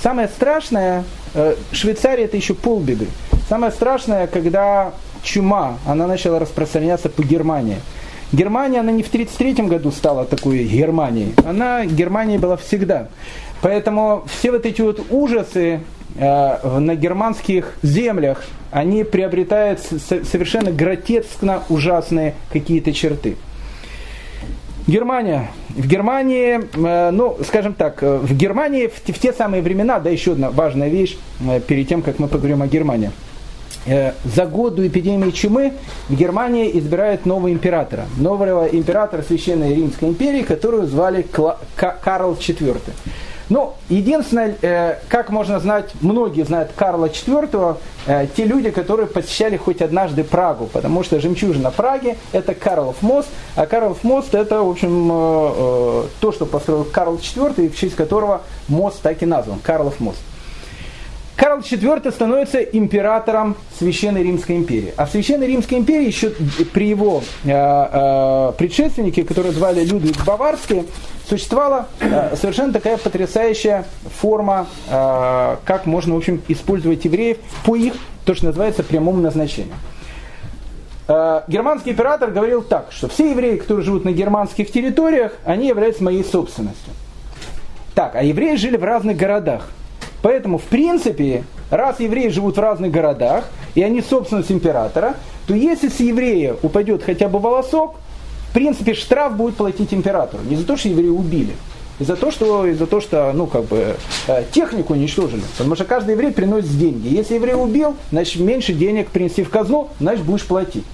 [0.01, 3.07] Самое страшное, э, Швейцария это еще полбеды.
[3.49, 4.93] Самое страшное, когда
[5.23, 7.77] чума, она начала распространяться по Германии.
[8.31, 11.33] Германия, она не в 1933 году стала такой Германией.
[11.45, 13.07] Она Германией была всегда.
[13.61, 15.81] Поэтому все вот эти вот ужасы
[16.17, 23.37] э, на германских землях, они приобретают совершенно гротескно ужасные какие-то черты.
[24.87, 25.49] Германия.
[25.69, 30.11] В Германии, э, ну, скажем так, э, в Германии в, в те самые времена, да,
[30.11, 31.17] еще одна важная вещь,
[31.47, 33.11] э, перед тем, как мы поговорим о Германии.
[34.23, 35.73] За год до эпидемии чумы
[36.09, 38.05] в Германии избирают нового императора.
[38.17, 41.23] Нового императора Священной Римской империи, которую звали
[41.75, 42.79] Карл IV.
[43.49, 47.77] Ну, единственное, э, как можно знать, многие знают Карла IV,
[48.07, 53.29] э, те люди, которые посещали хоть однажды Прагу, потому что жемчужина Праги– это Карлов мост,
[53.55, 58.41] а Карлов мост– это, в общем, э, то, что построил Карл IV, в честь которого
[58.67, 60.19] мост так и назван– Карлов мост.
[61.35, 64.93] Карл IV становится императором Священной Римской империи.
[64.95, 66.29] А в Священной Римской империи еще
[66.73, 70.85] при его э, э, предшественнике, который звали Людвиг Баварский,
[71.27, 73.85] существовала э, совершенно такая потрясающая
[74.19, 79.75] форма, э, как можно, в общем, использовать евреев по их, то, что называется, прямому назначению.
[81.09, 86.01] Э, германский император говорил так, что все евреи, которые живут на германских территориях, они являются
[86.01, 86.93] моей собственностью.
[87.93, 89.69] Так, а евреи жили в разных городах.
[90.25, 93.45] Поэтому, в принципе, раз евреи живут в разных городах,
[93.75, 97.97] и они собственность императора, то если с еврея упадет хотя бы волосок,
[98.49, 100.41] в принципе, штраф будет платить императору.
[100.49, 101.53] Не за то, что евреи убили,
[101.99, 103.97] из-за того, что, из-за того, что ну, как бы,
[104.27, 105.43] э, технику уничтожили.
[105.59, 107.07] Потому что каждый еврей приносит деньги.
[107.07, 110.85] Если еврей убил, значит меньше денег принести в казну, значит будешь платить.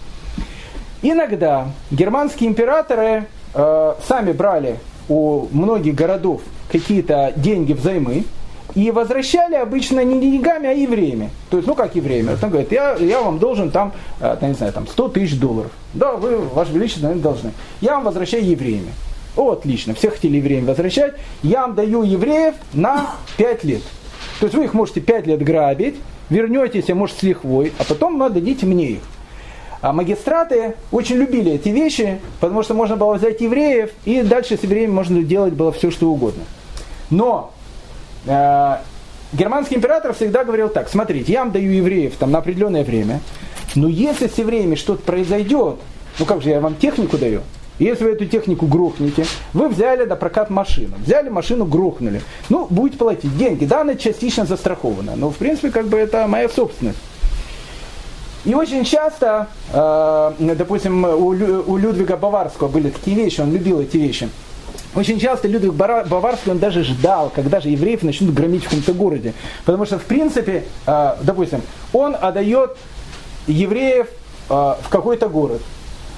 [1.02, 4.76] Иногда германские императоры э, сами брали
[5.08, 8.26] у многих городов какие-то деньги взаймы,
[8.76, 11.30] и возвращали обычно не деньгами, а евреями.
[11.50, 12.38] То есть, ну как евреями?
[12.42, 15.72] Он говорит, я, я вам должен там, э, не знаю, там 100 тысяч долларов.
[15.94, 17.52] Да, вы, Ваше Величество, наверное, должны.
[17.82, 18.92] Я вам возвращаю евреями.
[19.36, 21.16] О, отлично, все хотели евреям возвращать.
[21.42, 23.82] Я вам даю евреев на 5 лет.
[24.40, 25.96] То есть вы их можете 5 лет грабить,
[26.30, 29.02] вернетесь, а может, с лихвой, а потом дадите мне их.
[29.82, 34.64] А магистраты очень любили эти вещи, потому что можно было взять евреев, и дальше с
[34.64, 36.44] евреями можно делать было все, что угодно.
[37.10, 37.52] Но
[38.26, 43.22] германский император всегда говорил так, смотрите, я вам даю евреев там, на определенное время,
[43.76, 45.78] но если с евреями что-то произойдет,
[46.20, 47.42] ну как же, я вам технику даю,
[47.80, 52.98] если вы эту технику грохнете, вы взяли на прокат машину, взяли машину, грохнули, ну, будете
[52.98, 57.00] платить деньги, да, она частично застрахована, но в принципе как бы это моя собственность.
[58.44, 64.30] И очень часто, э, допустим, у Людвига Баварского были такие вещи, он любил эти вещи–
[64.96, 69.34] очень часто Людвиг Баварский, он даже ждал, когда же евреев начнут громить в каком-то городе.
[69.66, 71.62] Потому что, в принципе, а, допустим,
[71.94, 72.78] он отдает
[73.48, 74.08] евреев
[74.50, 75.62] а, в какой-то город.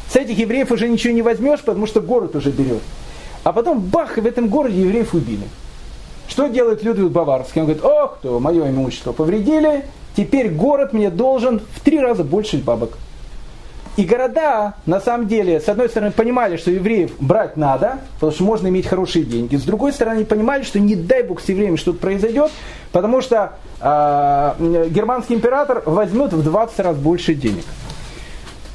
[0.09, 2.81] С этих евреев уже ничего не возьмешь, потому что город уже берет.
[3.43, 5.47] А потом бах, и в этом городе евреев убили.
[6.27, 7.61] Что делает Людвиг Баварский?
[7.61, 12.57] Он говорит, ох, то мое имущество повредили, теперь город мне должен в три раза больше
[12.57, 12.97] бабок.
[13.95, 18.43] И города, на самом деле, с одной стороны, понимали, что евреев брать надо, потому что
[18.43, 19.55] можно иметь хорошие деньги.
[19.55, 22.51] С другой стороны, понимали, что не дай бог с евреями что-то произойдет,
[22.91, 27.65] потому что э, германский император возьмет в 20 раз больше денег.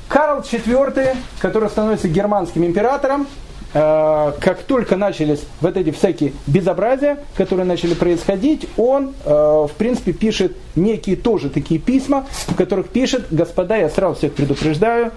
[0.09, 3.27] Карл IV, который становится германским императором,
[3.73, 10.57] как только начались вот эти всякие безобразия, которые начали происходить, он, э, в принципе, пишет
[10.75, 15.13] некие тоже такие письма, в которых пишет, господа, я сразу всех предупреждаю,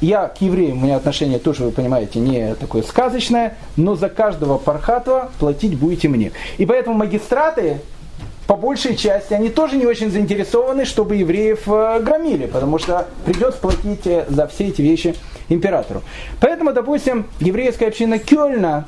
[0.00, 4.58] я к евреям, у меня отношение тоже, вы понимаете, не такое сказочное, но за каждого
[4.58, 6.32] пархатова платить будете мне.
[6.58, 7.80] И поэтому магистраты,
[8.46, 13.58] по большей части, они тоже не очень заинтересованы, чтобы евреев э, громили, потому что придется
[13.58, 15.14] платить за все эти вещи
[15.48, 16.02] императору.
[16.40, 18.86] Поэтому, допустим, еврейская община Кёльна,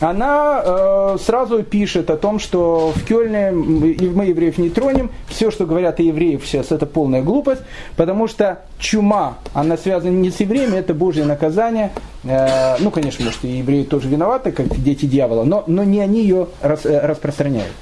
[0.00, 5.64] она э, сразу пишет о том, что в Кёльне мы евреев не тронем, все, что
[5.64, 7.62] говорят о евреев сейчас, это полная глупость,
[7.96, 11.92] потому что чума, она связана не с евреями, это Божье наказание.
[12.24, 16.22] Э, ну, конечно, может, и евреи тоже виноваты, как дети дьявола, но, но не они
[16.22, 17.72] ее рас, э, распространяют.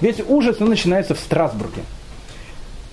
[0.00, 1.82] Весь ужас он начинается в Страсбурге.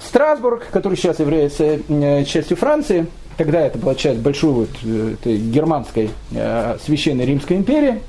[0.06, 5.38] Страсбург, который сейчас является э, частью Франции, тогда это была часть большой вот, э, этой
[5.38, 8.02] германской э, священной Римской империи,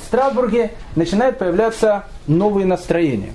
[0.00, 3.32] в Страсбурге начинают появляться новые настроения.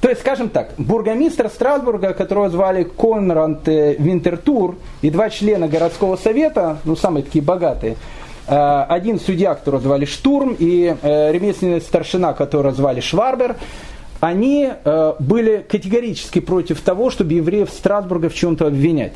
[0.00, 6.16] То есть, скажем так, бургомистр Страсбурга, которого звали Конрад э, Винтертур, и два члена городского
[6.16, 7.96] совета, ну, самые такие богатые,
[8.48, 13.56] один судья, которого звали Штурм, и ремесленный старшина, которого звали Шварбер,
[14.20, 14.70] они
[15.18, 19.14] были категорически против того, чтобы евреев Страсбурга в чем-то обвинять.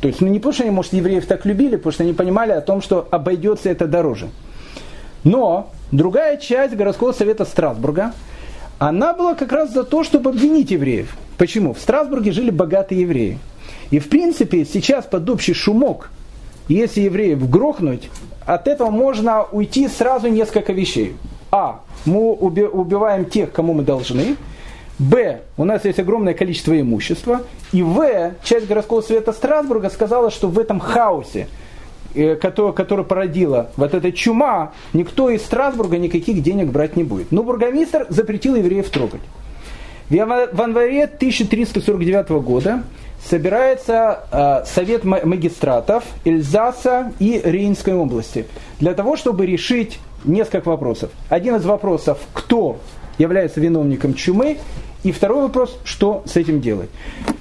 [0.00, 2.52] То есть, ну не потому, что они, может, евреев так любили, потому что они понимали
[2.52, 4.28] о том, что обойдется это дороже.
[5.24, 8.12] Но другая часть городского совета Страсбурга,
[8.78, 11.16] она была как раз за то, чтобы обвинить евреев.
[11.36, 11.74] Почему?
[11.74, 13.38] В Страсбурге жили богатые евреи.
[13.90, 16.10] И в принципе сейчас под общий шумок,
[16.68, 18.08] если евреев грохнуть,
[18.48, 21.14] от этого можно уйти сразу несколько вещей.
[21.50, 21.80] А.
[22.06, 24.36] Мы убиваем тех, кому мы должны.
[24.98, 25.42] Б.
[25.58, 27.42] У нас есть огромное количество имущества.
[27.72, 28.32] И В.
[28.42, 31.46] Часть городского совета Страсбурга сказала, что в этом хаосе,
[32.14, 37.30] э, который, который породила вот эта чума, никто из Страсбурга никаких денег брать не будет.
[37.30, 39.20] Но бургомистр запретил евреев трогать.
[40.08, 42.82] В январе 1349 года
[43.24, 48.46] собирается э, совет магистратов Эльзаса и Рейнской области
[48.80, 51.10] для того, чтобы решить несколько вопросов.
[51.28, 52.78] Один из вопросов, кто
[53.18, 54.58] является виновником чумы,
[55.04, 56.90] и второй вопрос, что с этим делать.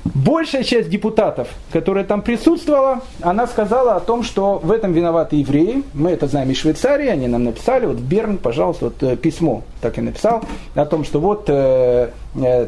[0.06, 5.84] Большая часть депутатов, которая там присутствовала, она сказала о том, что в этом виноваты евреи.
[5.94, 9.98] Мы это знаем из Швейцарии, они нам написали, вот Берн, пожалуйста, вот э, письмо так
[9.98, 10.44] и написал,
[10.76, 12.12] о том, что вот э,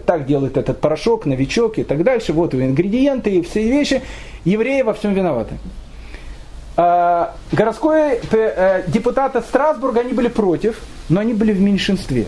[0.05, 4.01] так делает этот порошок, новичок и так дальше, вот ингредиенты и все вещи.
[4.45, 5.55] Евреи во всем виноваты.
[6.77, 12.25] Э, городской э, депутаты Страсбурга, они были против, но они были в меньшинстве.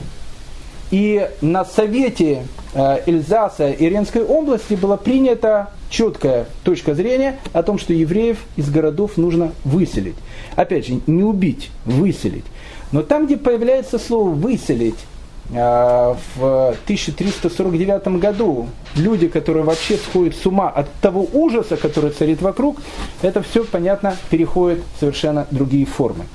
[0.91, 7.79] И на совете э, Эльзаса и Ренской области была принята четкая точка зрения о том,
[7.79, 10.15] что евреев из городов нужно выселить.
[10.57, 12.45] Опять же, не убить, выселить.
[12.91, 15.10] Но там, где появляется слово «выселить», э,
[15.51, 22.79] в 1349 году люди, которые вообще сходят с ума от того ужаса, который царит вокруг,
[23.21, 26.25] это все, понятно, переходит в совершенно другие формы.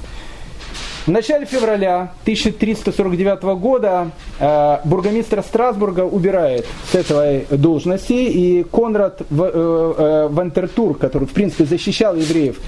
[1.06, 4.10] В начале февраля 1349 года
[4.40, 11.64] э, бургомистр Страсбурга убирает с этой должности, и Конрад э, э, Вантертур, который в принципе
[11.64, 12.58] защищал евреев,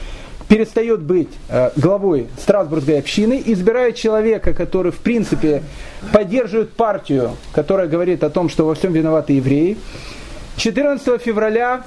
[0.49, 5.63] перестает быть э, главой Страсбургской общины, избирает человека, который в принципе
[6.13, 9.77] поддерживает партию, которая говорит о том, что во всем виноваты евреи.
[10.57, 11.85] 14 февраля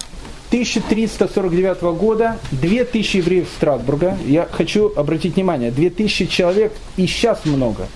[0.49, 4.18] 1349 года 2000 евреев Страсбурга.
[4.26, 7.88] Я хочу обратить внимание, 2000 человек и сейчас много.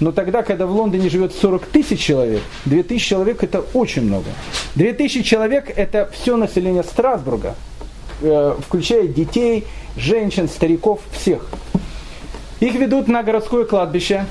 [0.00, 4.26] Но тогда, когда в Лондоне живет 40 тысяч человек, 2000 человек это очень много.
[4.74, 7.54] 2000 человек это все население Страсбурга,
[8.66, 9.64] включая детей,
[9.96, 11.48] женщин, стариков, всех.
[12.60, 14.26] Их ведут на городское кладбище.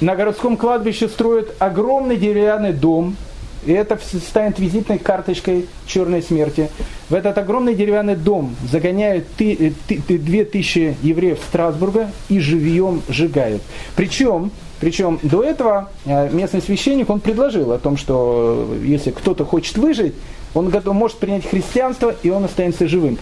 [0.00, 3.16] На городском кладбище строят огромный деревянный дом,
[3.66, 6.70] и это станет визитной карточкой черной смерти.
[7.08, 13.02] В этот огромный деревянный дом загоняют ты, ты, ты, две тысячи евреев Страсбурга и живьем
[13.08, 13.62] сжигают.
[13.96, 19.78] Причем, причем до этого э, местный священник, он предложил о том, что если кто-то хочет
[19.78, 20.14] выжить,
[20.54, 23.18] он готов, может принять христианство, и он останется живым.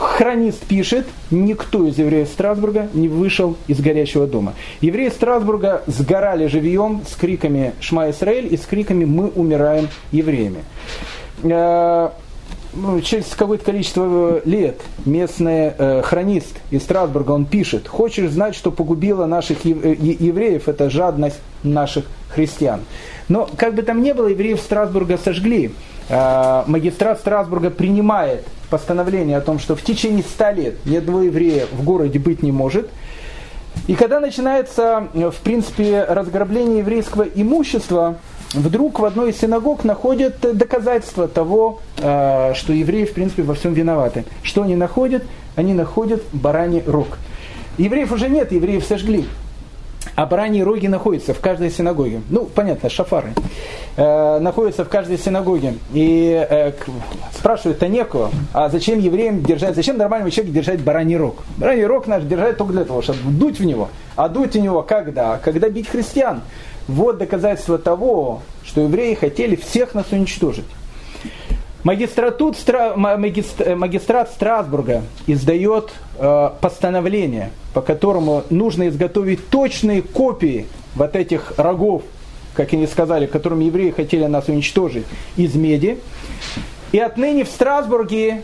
[0.00, 4.54] Хронист пишет, никто из евреев Страсбурга не вышел из горящего дома.
[4.80, 10.64] Евреи Страсбурга сгорали живьем с криками «Шма Исраэль» и с криками «Мы умираем евреями».
[11.42, 12.10] Э,
[12.72, 18.70] ну, через какое-то количество лет местный э, хронист из Страсбурга, он пишет, хочешь знать, что
[18.70, 22.80] погубило наших э, евреев, это жадность наших христиан.
[23.30, 25.70] Но как бы там ни было, евреев Страсбурга сожгли.
[26.08, 31.66] Э, магистрат Страсбурга принимает постановление о том, что в течение ста лет ни одного еврея
[31.72, 32.90] в городе быть не может.
[33.86, 38.16] И когда начинается, в принципе, разграбление еврейского имущества,
[38.52, 43.74] вдруг в одной из синагог находят доказательства того, э, что евреи, в принципе, во всем
[43.74, 44.24] виноваты.
[44.42, 45.22] Что они находят?
[45.54, 47.18] Они находят бараний рог.
[47.78, 49.26] Евреев уже нет, евреев сожгли.
[50.14, 52.22] А бараньи роги находятся в каждой синагоге.
[52.30, 53.32] Ну, понятно, шафары.
[53.96, 55.74] Э, находятся в каждой синагоге.
[55.92, 56.72] И э,
[57.32, 61.42] спрашивают некого, а зачем евреям держать, зачем нормальному человеку держать бараний рог?
[61.56, 63.88] Бараний рог наш держать только для того, чтобы дуть в него.
[64.16, 65.38] А дуть в него когда?
[65.38, 66.42] Когда бить христиан.
[66.88, 70.64] Вот доказательство того, что евреи хотели всех нас уничтожить.
[71.82, 72.56] Магистратут,
[72.96, 82.02] магистрат Страсбурга издает э, постановление, по которому нужно изготовить точные копии вот этих рогов,
[82.54, 85.06] как они сказали, которыми евреи хотели нас уничтожить,
[85.36, 85.98] из меди.
[86.92, 88.42] И отныне в Страсбурге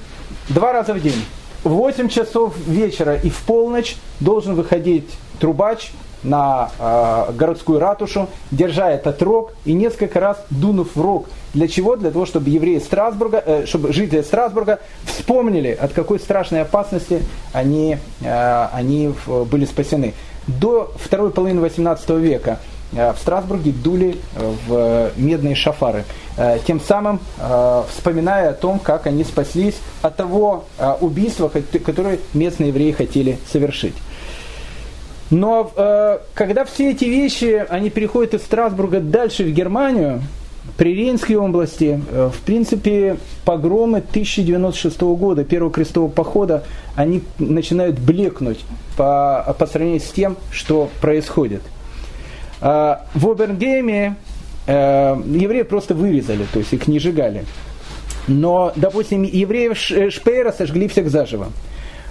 [0.49, 1.25] два раза в день,
[1.65, 5.09] в 8 часов вечера и в полночь должен выходить
[5.41, 5.91] трубач
[6.27, 11.27] на э, городскую ратушу, держа этот рог и несколько раз дунув в рог.
[11.55, 11.97] Для чего?
[11.97, 17.23] Для того, чтобы евреи Страсбурга, э, чтобы жители Страсбурга вспомнили, от какой страшной опасности
[17.53, 19.15] они, э, они
[19.51, 20.13] были спасены.
[20.47, 22.61] До второй половины 18 века
[22.93, 26.05] э, в Страсбурге дули э, в медные шафары,
[26.37, 27.21] э, тем самым
[27.91, 30.65] вспоминая о том, как они спаслись от того
[31.01, 31.51] убийства,
[31.85, 33.95] которое местные евреи хотели совершить.
[35.31, 40.23] Но э, когда все эти вещи, они переходят из Страсбурга дальше в Германию,
[40.77, 46.65] при Рейнской области, э, в принципе, погромы 1096 года, первого крестового похода,
[46.95, 48.65] они начинают блекнуть
[48.97, 51.63] по, по сравнению с тем, что происходит.
[52.61, 54.17] Э, в Обергейме
[54.67, 57.47] э, евреев просто вырезали, то есть их не сжигали.
[58.29, 61.49] Но, допустим, евреев Шпейра сожгли всех заживо.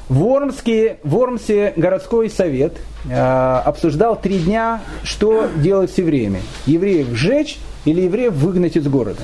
[0.08, 2.78] В Вормске, Вормсе городской совет
[3.10, 6.42] э, обсуждал три дня, что делать с евреями.
[6.68, 9.22] Евреев сжечь или евреев выгнать из города.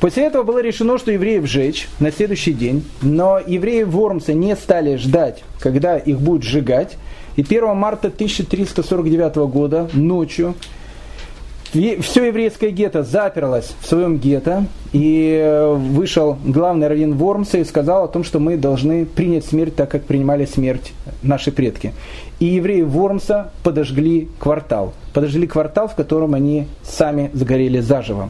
[0.00, 4.96] После этого было решено, что евреев сжечь на следующий день, но евреи Вормса не стали
[4.96, 6.96] ждать, когда их будут сжигать.
[7.36, 10.56] И 1 марта 1349 года ночью
[11.72, 18.04] все еврейское гетто заперлось в своем гетто, и э, вышел главный раввин Вормса и сказал
[18.04, 20.92] о том, что мы должны принять смерть так, как принимали смерть
[21.22, 21.94] наши предки.
[22.40, 24.92] И евреи Вормса подожгли квартал.
[25.14, 28.28] Подожгли квартал, в котором они сами загорели заживо.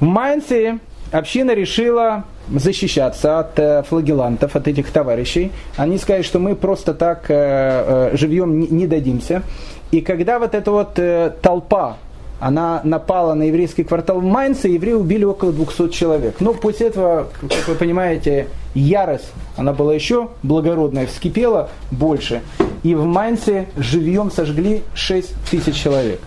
[0.00, 0.78] В Майнце
[1.12, 5.52] община решила защищаться от э, флагелантов, от этих товарищей.
[5.76, 9.42] Они сказали, что мы просто так э, живьем не дадимся.
[9.90, 10.98] И когда вот эта вот
[11.42, 11.98] толпа
[12.44, 16.36] она напала на еврейский квартал в Майнце, евреи убили около 200 человек.
[16.40, 22.42] Но после этого, как вы понимаете, ярость, она была еще благородная, вскипела больше.
[22.82, 26.20] И в Майнце живьем сожгли 6 тысяч человек.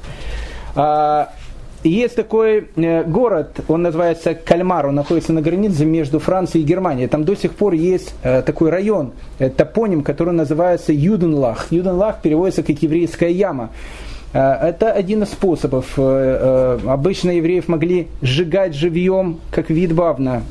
[0.74, 1.30] А,
[1.84, 7.08] есть такой э, город, он называется Кальмар, он находится на границе между Францией и Германией.
[7.08, 11.72] Там до сих пор есть э, такой район, э, топоним, который называется Юденлах.
[11.72, 13.70] Юденлах переводится как еврейская яма.
[14.38, 15.94] Э, это один из способов.
[15.98, 20.44] Э, э, обычно евреев могли сжигать живьем, как вид бавна,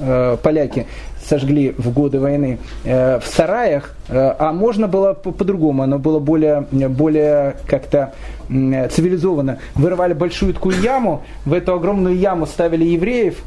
[0.43, 0.87] поляки
[1.29, 8.13] сожгли в годы войны в сараях, а можно было по-другому, оно было более, более как-то
[8.49, 9.59] цивилизованно.
[9.75, 13.39] Вырывали большую такую яму, в эту огромную яму ставили евреев,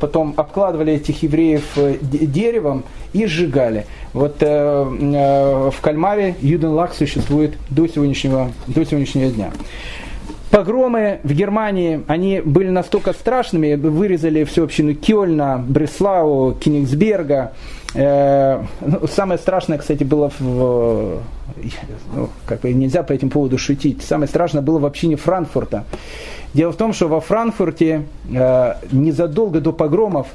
[0.00, 1.64] потом обкладывали этих евреев
[2.00, 3.86] деревом и сжигали.
[4.12, 9.50] Вот э, э, в Кальмаре Юденлах существует до сегодняшнего, до сегодняшнего дня.
[10.50, 17.52] Погромы в Германии, они были настолько страшными, вырезали всю общину Кёльна, Бреслау, Кенигсберга.
[17.94, 21.20] Э, ну, самое страшное, кстати, было в...
[22.14, 24.02] Ну, как бы нельзя по этим поводу шутить.
[24.02, 25.84] Самое страшное было в общине Франкфурта.
[26.54, 30.28] Дело в том, что во Франкфурте э, незадолго до погромов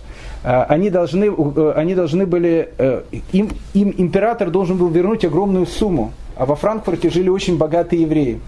[0.43, 1.31] э, они должны,
[1.75, 2.69] они должны были,
[3.31, 8.41] им, им император должен был вернуть огромную сумму, а во Франкфурте жили очень богатые евреи.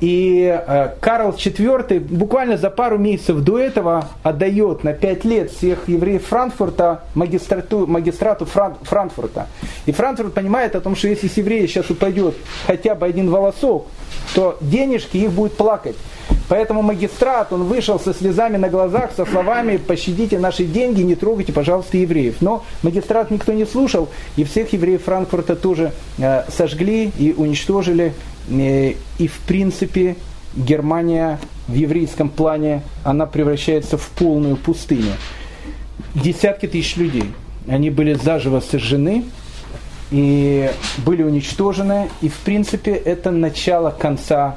[0.00, 5.88] И э, Карл IV буквально за пару месяцев до этого отдает на пять лет всех
[5.88, 9.46] евреев Франкфурта магистрату, магистрату Фран, Франкфурта.
[9.84, 12.34] И Франкфурт понимает о том, что если с еврея сейчас упадет
[12.66, 13.86] хотя бы один волосок,
[14.34, 15.96] то денежки их будет плакать.
[16.50, 21.52] Поэтому магистрат, он вышел со слезами на глазах, со словами «пощадите наши деньги, не трогайте,
[21.52, 22.38] пожалуйста, евреев».
[22.40, 28.14] Но магистрат никто не слушал, и всех евреев Франкфурта тоже э, сожгли и уничтожили.
[28.50, 30.16] Э, и в принципе
[30.56, 31.38] Германия
[31.68, 35.12] в еврейском плане, она превращается в полную пустыню.
[36.16, 37.30] Десятки тысяч людей,
[37.68, 39.24] они были заживо сожжены,
[40.10, 44.56] и были уничтожены, и в принципе это начало конца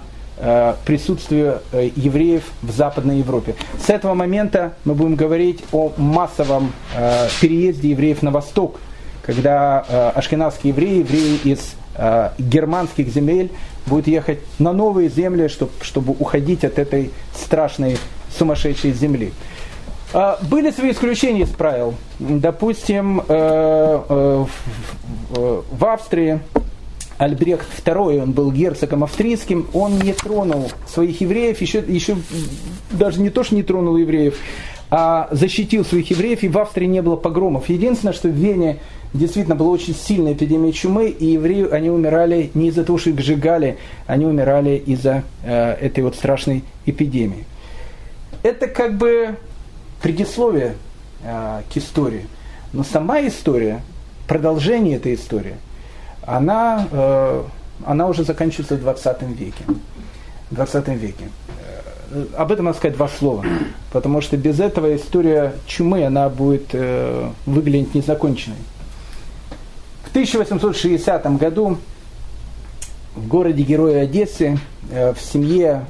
[0.85, 3.55] присутствию э, евреев в Западной Европе.
[3.79, 8.79] С этого момента мы будем говорить о массовом э, переезде евреев на восток,
[9.25, 9.79] когда
[10.15, 11.75] ашкенадские евреи, евреи из
[12.37, 13.51] германских земель
[13.85, 17.97] будут ехать на новые земли, чтобы, чтобы уходить от этой страшной
[18.37, 19.31] сумасшедшей земли.
[20.41, 21.93] Были свои исключения из правил.
[22.19, 24.47] Допустим, в
[25.79, 26.41] Австрии
[27.17, 32.17] Альбрехт II, он был герцогом австрийским, он не тронул своих евреев, еще, еще
[32.91, 34.37] даже не то, что не тронул евреев,
[34.89, 37.69] а защитил своих евреев, и в Австрии не было погромов.
[37.69, 38.79] Единственное, что в Вене
[39.13, 43.19] действительно была очень сильная эпидемия чумы, и евреи, они умирали не из-за того, что их
[43.19, 47.45] сжигали, они умирали из-за э, этой вот страшной эпидемии.
[48.41, 49.35] Это как бы
[50.01, 50.75] предисловие
[51.23, 52.25] э, к истории.
[52.71, 53.81] Но сама история,
[54.27, 55.55] продолжение этой истории–
[56.25, 57.43] она, э,
[57.85, 59.63] она уже заканчивается в 20 веке.
[60.49, 61.25] В 20 веке.
[62.11, 63.45] Э, об этом надо сказать два слова,
[63.91, 68.57] потому что без этого история чумы, она будет э, выглядеть незаконченной.
[70.03, 71.77] В 1860 году
[73.15, 74.59] в городе Героя Одессы
[74.89, 75.85] в семье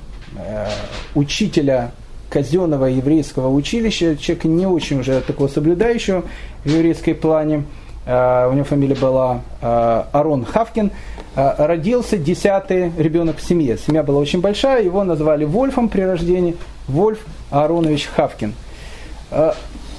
[1.14, 1.92] учителя
[2.30, 6.24] казенного еврейского училища, человека не очень уже такого соблюдающего
[6.64, 7.66] в еврейской плане,
[8.06, 10.92] у него фамилия была э, Арон Хавкин,
[11.36, 13.78] э, родился десятый ребенок в семье.
[13.78, 18.54] Семья была очень большая, его назвали Вольфом при рождении, Вольф Аронович Хавкин.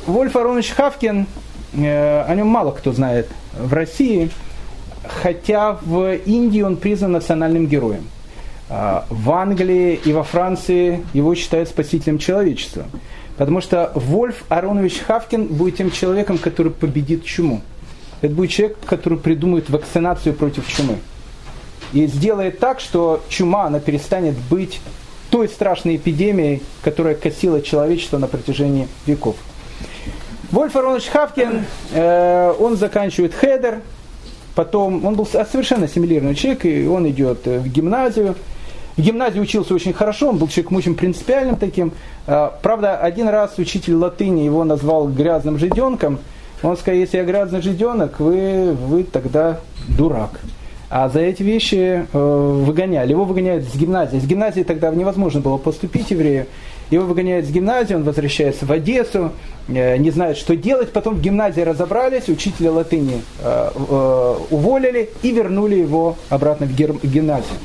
[0.06, 1.26] Вольф Аронович Хавкин,
[1.74, 3.28] о нем мало кто знает
[3.58, 4.30] в России,
[5.22, 8.04] хотя в Индии он признан национальным героем.
[8.68, 12.84] В Англии и во Франции его считают спасителем человечества.
[13.36, 17.62] Потому что Вольф Аронович Хавкин будет тем человеком, который победит чуму.
[18.24, 20.96] Это будет человек, который придумает вакцинацию против чумы.
[21.92, 24.80] И сделает так, что чума, она перестанет быть
[25.30, 29.36] той страшной эпидемией, которая косила человечество на протяжении веков.
[30.50, 33.82] Вольф Аронович Хавкин, э, он заканчивает хедер,
[34.54, 38.36] потом, он был совершенно ассимилированный человек, и он идет э, в гимназию.
[38.96, 41.92] В гимназии учился очень хорошо, он был человеком очень принципиальным таким.
[42.26, 46.20] Э, правда, один раз учитель латыни его назвал грязным жиденком–
[46.64, 50.40] он сказал, если я грязный жиденок, вы, вы тогда дурак.
[50.88, 53.10] А за эти вещи э, выгоняли.
[53.10, 54.18] Его выгоняют с гимназии.
[54.18, 56.46] С гимназии тогда невозможно было поступить еврею.
[56.90, 59.32] Его выгоняют с гимназии, он возвращается в Одессу,
[59.68, 60.92] э, не знает, что делать.
[60.92, 66.98] Потом в гимназии разобрались, учителя латыни э, э, уволили и вернули его обратно в, гер-
[67.02, 67.58] гимназию.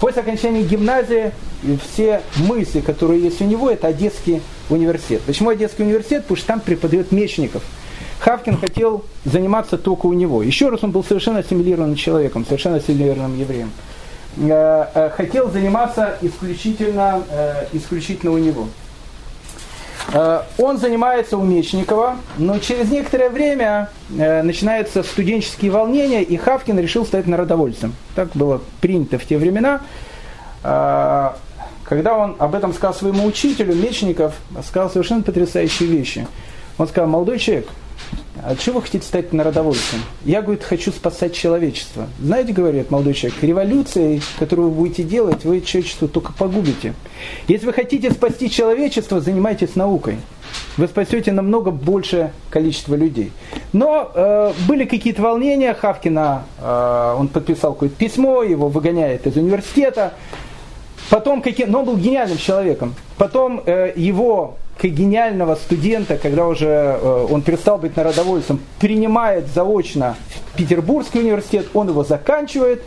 [0.00, 1.32] После окончания гимназии
[1.82, 4.40] все мысли, которые есть у него, это Одесский
[4.70, 5.20] университет.
[5.26, 6.22] Почему Одесский университет?
[6.22, 7.62] Потому что там преподает Мечников–
[8.20, 10.42] Хавкин хотел заниматься только у него.
[10.42, 13.70] Еще раз, он был совершенно ассимилированным человеком, совершенно ассимилированным евреем.
[14.36, 18.68] Э, э, хотел заниматься исключительно, э, исключительно у него.
[20.56, 27.26] Он занимается у Мечникова, но через некоторое время начинаются студенческие волнения, и Хавкин решил стать
[27.26, 27.94] народовольцем.
[28.14, 29.82] Так было принято в те времена.
[30.62, 34.32] Когда он об этом сказал своему учителю, Мечников
[34.66, 36.26] сказал совершенно потрясающие вещи.
[36.78, 37.68] Он сказал, молодой человек,
[38.42, 40.00] а чего вы хотите стать народовольцем?
[40.24, 42.06] Я, говорит, хочу спасать человечество.
[42.20, 46.94] Знаете, говорит молодой человек, революцией, которую вы будете делать, вы человечество только погубите.
[47.48, 50.16] Если вы хотите спасти человечество, занимайтесь наукой.
[50.76, 53.32] Вы спасете намного большее количество людей.
[53.72, 60.14] Но э, были какие-то волнения, Хавкина, э, он подписал какое-то письмо, его выгоняет из университета.
[61.10, 62.94] Потом, какие, но он был гениальным человеком.
[63.16, 64.56] Потом э, его
[64.86, 70.16] гениального студента, когда уже э, он перестал быть народовольцем, принимает заочно
[70.56, 72.82] Петербургский университет, он его заканчивает,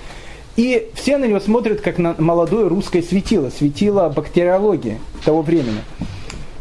[0.55, 5.80] и все на него смотрят как на молодое русское светило, светило бактериологии того времени.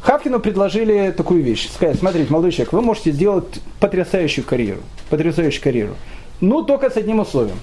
[0.02, 1.68] Хавкину предложили такую вещь.
[1.70, 4.80] Сказать, смотрите, молодой человек, вы можете сделать потрясающую карьеру.
[5.10, 5.94] Потрясающую карьеру.
[6.40, 7.58] Ну, только с одним условием.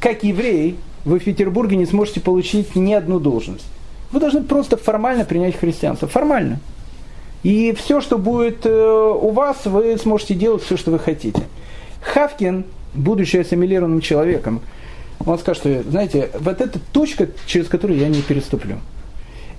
[0.00, 3.66] Как еврей, вы в Петербурге не сможете получить ни одну должность.
[4.10, 6.08] Вы должны просто формально принять христианство.
[6.08, 6.60] Формально.
[7.42, 11.42] И все, что будет э, у вас, вы сможете делать все, что вы хотите.
[12.00, 14.60] Хавкин, будучи ассимилированным человеком,
[15.24, 18.76] он скажет, что, знаете, вот эта точка, через которую я не переступлю.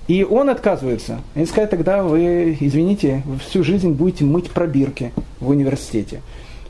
[0.08, 1.20] И он отказывается.
[1.34, 6.20] И сказать, тогда вы, извините, всю жизнь будете мыть пробирки в университете.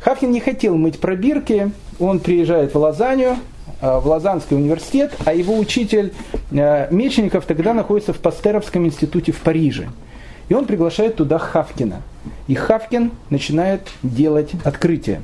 [0.01, 3.37] Хавкин не хотел мыть пробирки, он приезжает в Лозанию,
[3.81, 6.13] э, в Лозанский университет, а его учитель
[6.51, 9.89] э, Мечеников тогда находится в Пастеровском институте в Париже.
[10.51, 12.03] И он приглашает туда Хавкина.
[12.49, 15.23] И Хавкин начинает делать открытие.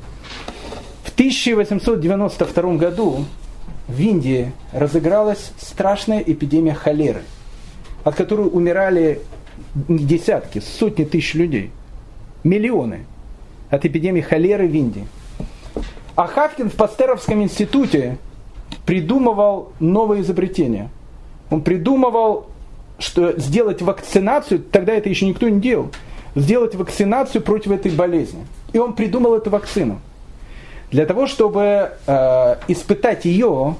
[1.03, 3.25] В 1892 году
[3.89, 7.23] в Индии разыгралась страшная эпидемия холеры,
[8.05, 9.19] от которой умирали
[9.75, 11.71] десятки, сотни тысяч людей,
[12.45, 13.05] миллионы
[13.69, 15.05] от эпидемии холеры в Индии.
[16.15, 18.17] А Хавкин в Пастеровском институте
[18.85, 20.89] придумывал новое изобретение.
[21.49, 22.47] Он придумывал,
[22.99, 25.91] что сделать вакцинацию, тогда это еще никто не делал,
[26.35, 28.45] сделать вакцинацию против этой болезни.
[28.73, 29.99] И он придумал эту вакцину.
[30.91, 33.75] Для того, чтобы э, испытать ее,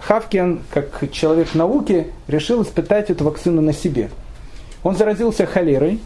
[0.00, 4.10] Хавкин, как человек науки, решил испытать эту вакцину на себе.
[4.82, 6.00] Он заразился холерой,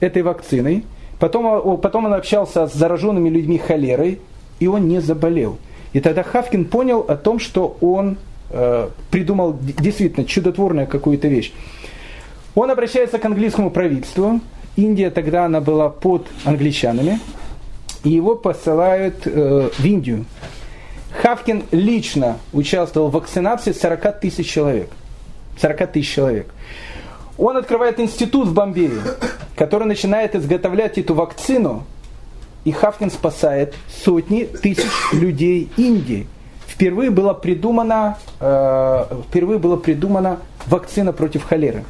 [0.00, 0.84] этой вакциной,
[1.18, 4.20] потом, потом он общался с зараженными людьми холерой,
[4.60, 5.58] и он не заболел.
[5.92, 8.18] И тогда Хавкин понял о том, что он
[8.50, 11.52] э, придумал действительно чудотворную какую-то вещь.
[12.58, 14.40] Он обращается к английскому правительству.
[14.74, 17.20] Индия тогда она была под англичанами
[18.02, 20.24] и его посылают э, в Индию.
[21.22, 24.90] Хавкин лично участвовал в вакцинации 40 тысяч человек.
[25.60, 26.48] 40 тысяч человек.
[27.36, 29.02] Он открывает институт в Бомбее,
[29.54, 31.84] который начинает изготовлять эту вакцину,
[32.64, 36.26] и Хавкин спасает сотни тысяч людей Индии.
[36.66, 41.84] Впервые была придумана, э, впервые была придумана вакцина против холеры.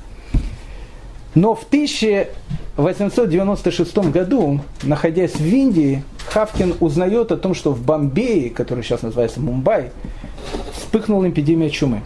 [1.35, 8.83] Но в 1896 году, находясь в Индии, Хавкин узнает о том, что в Бомбее, который
[8.83, 9.91] сейчас называется Мумбай,
[10.73, 12.01] вспыхнула эпидемия чумы.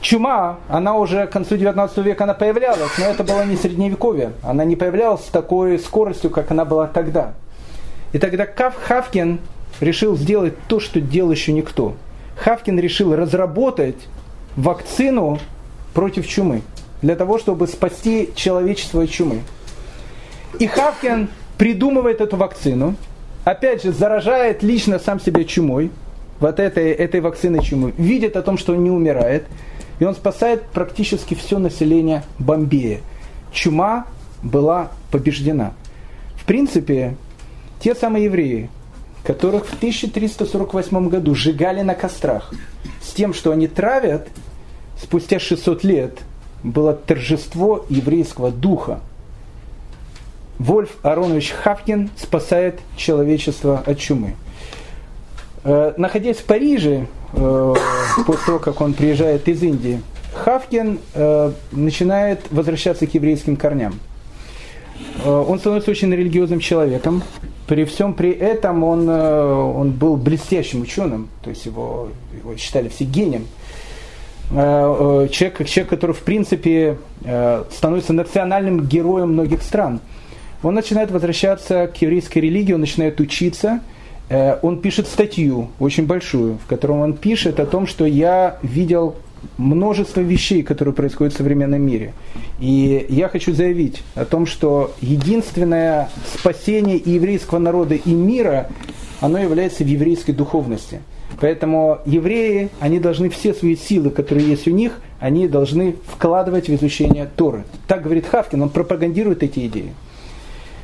[0.00, 4.32] Чума, она уже к концу 19 века она появлялась, но это было не средневековье.
[4.42, 7.34] Она не появлялась с такой скоростью, как она была тогда.
[8.12, 9.40] И тогда Хавкин
[9.80, 11.94] решил сделать то, что делал еще никто.
[12.36, 13.96] Хавкин решил разработать
[14.56, 15.38] вакцину
[15.94, 16.62] против чумы
[17.02, 19.42] для того, чтобы спасти человечество от чумы.
[20.58, 22.94] И Хавкин придумывает эту вакцину,
[23.44, 25.90] опять же, заражает лично сам себя чумой,
[26.40, 29.44] вот этой, этой вакциной чумы, видит о том, что он не умирает,
[29.98, 33.00] и он спасает практически все население Бомбея.
[33.52, 34.06] Чума
[34.42, 35.72] была побеждена.
[36.36, 37.16] В принципе,
[37.80, 38.70] те самые евреи,
[39.24, 42.52] которых в 1348 году сжигали на кострах,
[43.02, 44.28] с тем, что они травят,
[45.00, 46.18] спустя 600 лет
[46.62, 49.00] было торжество еврейского духа.
[50.58, 54.34] Вольф Аронович Хавкин спасает человечество от чумы.
[55.64, 57.74] Э, находясь в Париже, э,
[58.26, 60.00] после того, как он приезжает из Индии,
[60.34, 64.00] Хавкин э, начинает возвращаться к еврейским корням.
[65.24, 67.22] Он становится очень религиозным человеком.
[67.66, 73.04] При всем при этом он, он был блестящим ученым, то есть его, его считали все
[73.04, 73.46] гением.
[74.50, 80.00] Э, э, человек, человек, который в принципе э, становится национальным героем многих стран.
[80.62, 83.80] Он начинает возвращаться к еврейской религии, он начинает учиться,
[84.28, 89.14] он пишет статью очень большую, в которой он пишет о том, что я видел
[89.56, 92.12] множество вещей, которые происходят в современном мире.
[92.58, 98.68] И я хочу заявить о том, что единственное спасение еврейского народа, и мира,
[99.20, 101.00] оно является в еврейской духовности–
[101.40, 106.74] Поэтому евреи, они должны все свои силы, которые есть у них, они должны вкладывать в
[106.74, 107.64] изучение Торы.
[107.86, 109.94] Так говорит Хавкин, он пропагандирует эти идеи.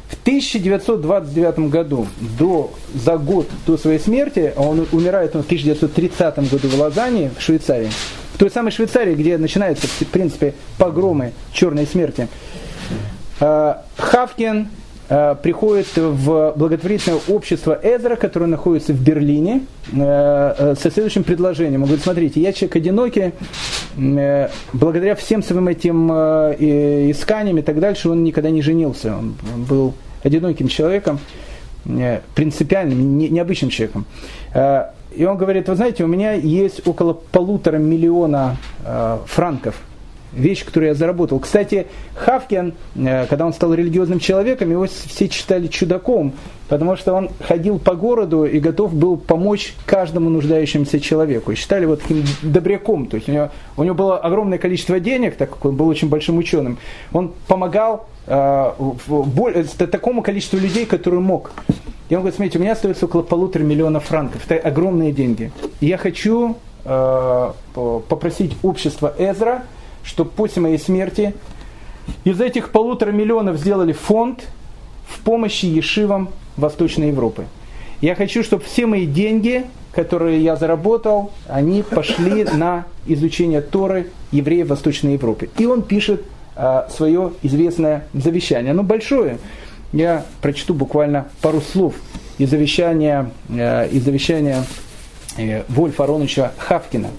[0.09, 2.07] В 1929 году,
[2.39, 7.41] до, за год до своей смерти, а он умирает в 1930 году в Лозанне, в
[7.41, 7.91] Швейцарии,
[8.35, 12.29] в той самой Швейцарии, где начинаются, в принципе, погромы черной смерти,
[13.41, 14.69] э, Хавкин
[15.43, 19.61] приходит в благотворительное общество Эзера, которое находится в Берлине,
[19.93, 21.83] э, э, со следующим предложением.
[21.83, 23.33] Он говорит, смотрите, я человек одинокий,
[24.73, 29.15] благодаря всем своим этим исканиям и так дальше, он никогда не женился.
[29.15, 29.35] Он
[29.69, 31.19] был одиноким человеком,
[32.35, 34.07] принципиальным, необычным человеком.
[35.15, 38.57] И он говорит, вы знаете, у меня есть около полутора миллиона
[39.27, 39.77] франков.
[40.35, 41.39] Вещь, которую я заработал.
[41.39, 46.33] Кстати, Хавкин, э, когда он стал религиозным человеком, его все читали чудаком,
[46.69, 51.53] потому что он ходил по городу и готов был помочь каждому нуждающемуся человеку.
[51.53, 53.07] И считали его таким добряком.
[53.07, 56.09] То есть у него, у него было огромное количество денег, так как он был очень
[56.09, 56.79] большим ученым.
[57.13, 58.73] Он помогал э,
[59.79, 61.53] такому количеству людей, который мог.
[62.09, 64.43] И он говорит, смотрите, у меня остается около полутора миллионов франков.
[64.49, 65.51] Это огромные деньги.
[65.81, 69.63] И я хочу э, попросить общество Эзра,
[70.05, 71.35] чтобы после моей смерти
[72.25, 74.47] из этих полутора миллионов сделали фонд
[75.07, 77.47] в помощи ешивам Восточной Европы.
[78.01, 84.69] Я хочу, чтобы все мои деньги, которые я заработал, они пошли на изучение Торы евреев
[84.69, 85.49] Восточной Европы.
[85.59, 86.23] И он пишет
[86.57, 88.73] э, свое известное завещание.
[88.73, 89.39] Оно большое.
[89.93, 91.95] Я прочту буквально пару слов
[92.39, 94.65] из завещания, э, из завещания
[95.39, 97.11] э, Вольфа Ароновича Хавкина.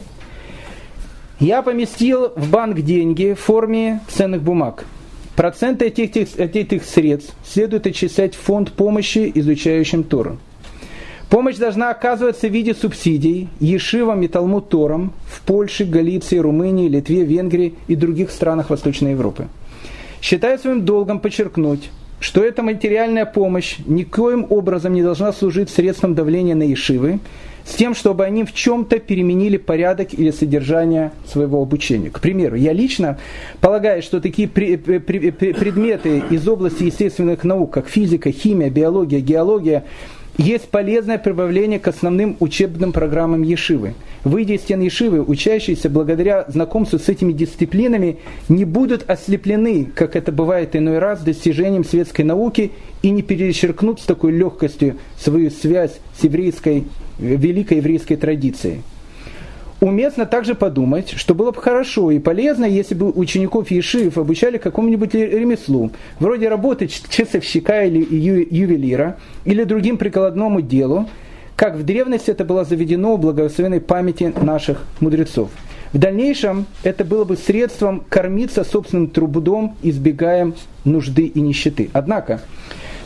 [1.40, 4.86] Я поместил в банк деньги в форме ценных бумаг.
[5.36, 10.38] Проценты этих, этих, этих средств следует отчислять в фонд помощи изучающим Тору.
[11.30, 17.26] Помощь должна оказываться в виде субсидий Ешивам и Талмуд Торам в Польше, Галиции, Румынии, Литве,
[17.26, 19.49] Венгрии и других странах Восточной Европы.
[20.22, 21.90] Считаю своим долгом подчеркнуть,
[22.22, 27.20] что эта материальная помощь никоим образом не должна служить средством давления на Ешивы,
[27.66, 32.12] с тем, чтобы они в чем-то переменили порядок или содержание своего обучения.
[32.12, 33.18] К примеру, я лично
[33.60, 39.84] полагаю, что такие предметы из области естественных наук, как физика, химия, биология, геология,
[40.38, 43.94] есть полезное прибавление к основным учебным программам Ешивы.
[44.24, 48.18] Выйдя из стен Ешивы, учащиеся благодаря знакомству с этими дисциплинами
[48.49, 52.72] не будут ослеплены, как это бывает иной раз, достижением светской науки
[53.02, 56.86] и не перечеркнут с такой легкостью свою связь с еврейской,
[57.18, 58.82] великой еврейской традицией
[59.81, 65.14] уместно также подумать, что было бы хорошо и полезно, если бы учеников Ешив обучали какому-нибудь
[65.14, 71.10] ремеслу, вроде работы часовщика или ювелира, или другим прикладному делу,
[71.56, 75.49] как в древности это было заведено в благословенной памяти наших мудрецов.
[75.93, 80.52] В дальнейшем это было бы средством кормиться собственным трудом, избегая
[80.84, 81.89] нужды и нищеты.
[81.93, 82.41] Однако,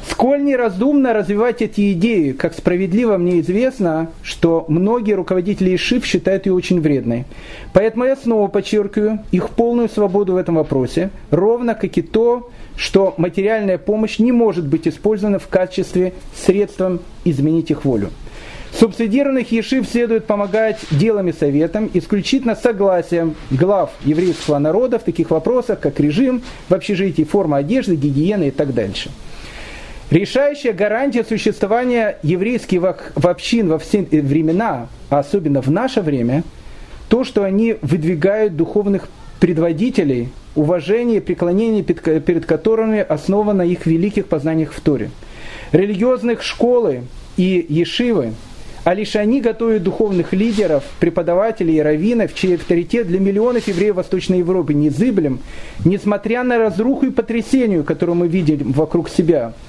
[0.10, 6.53] Сколь неразумно развивать эти идеи, как справедливо мне известно, что многие руководители ИШИФ считают ее
[6.53, 7.26] очень вредной.
[7.73, 13.14] Поэтому я снова подчеркиваю их полную свободу в этом вопросе, ровно как и то, что
[13.18, 18.10] материальная помощь не может быть использована в качестве средством изменить их волю.
[18.77, 25.80] Субсидированных ешив следует помогать делом и советом исключительно согласием глав еврейского народа в таких вопросах,
[25.80, 29.10] как режим в общежитии, форма одежды, гигиена и так дальше.
[30.11, 36.44] Решающая гарантия существования еврейских общин во все времена, а особенно в наше время,
[37.10, 39.07] то, что они выдвигают духовных
[39.40, 45.11] предводителей, уважение и преклонение перед которыми основано их великих познаниях в Торе.
[45.73, 47.03] Религиозных школы
[47.38, 48.34] и ешивы,
[48.86, 54.40] а лишь они готовят духовных лидеров, преподавателей и раввинов, чей авторитет для миллионов евреев Восточной
[54.40, 55.40] Европы незыблем,
[55.86, 59.53] несмотря на разруху и потрясению, которую мы видим вокруг себя–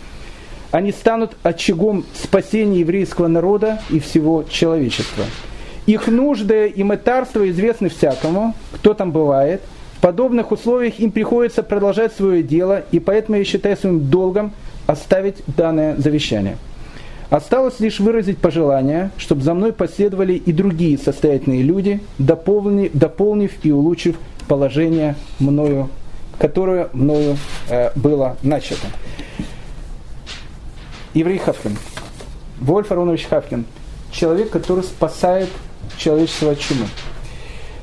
[0.71, 5.25] они станут очагом спасения еврейского народа и всего человечества.
[5.87, 9.63] Их нужды и мытарства известны всякому, кто там бывает.
[9.97, 14.53] В подобных условиях им приходится продолжать свое дело, и поэтому я считаю своим долгом
[14.87, 16.57] оставить данное завещание.
[17.29, 23.71] Осталось лишь выразить пожелание, чтобы за мной последовали и другие состоятельные люди, дополнив, дополнив и
[23.71, 24.17] улучшив
[24.49, 25.89] положение мною,
[26.39, 27.37] которое мною
[27.69, 28.87] э, было начато.
[31.15, 31.77] Еврей Хавкин,
[32.61, 33.65] Вольф Аронович Хавкин,
[34.13, 35.49] человек, который спасает
[35.97, 36.87] человечество от чумы.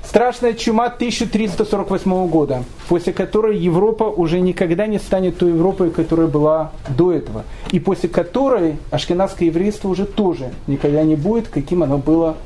[0.08, 6.72] Страшная чума 1348 года, после которой Европа уже никогда не станет той Европой, которая была
[6.88, 7.44] до этого.
[7.72, 12.38] И после которой ашкенадское еврейство уже тоже никогда не будет, каким оно было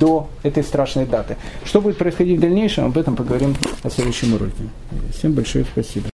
[0.00, 1.36] до этой страшной даты.
[1.64, 3.54] Что будет происходить в дальнейшем, об этом поговорим
[3.84, 4.70] на следующем уроке.
[5.12, 6.06] Всем большое спасибо.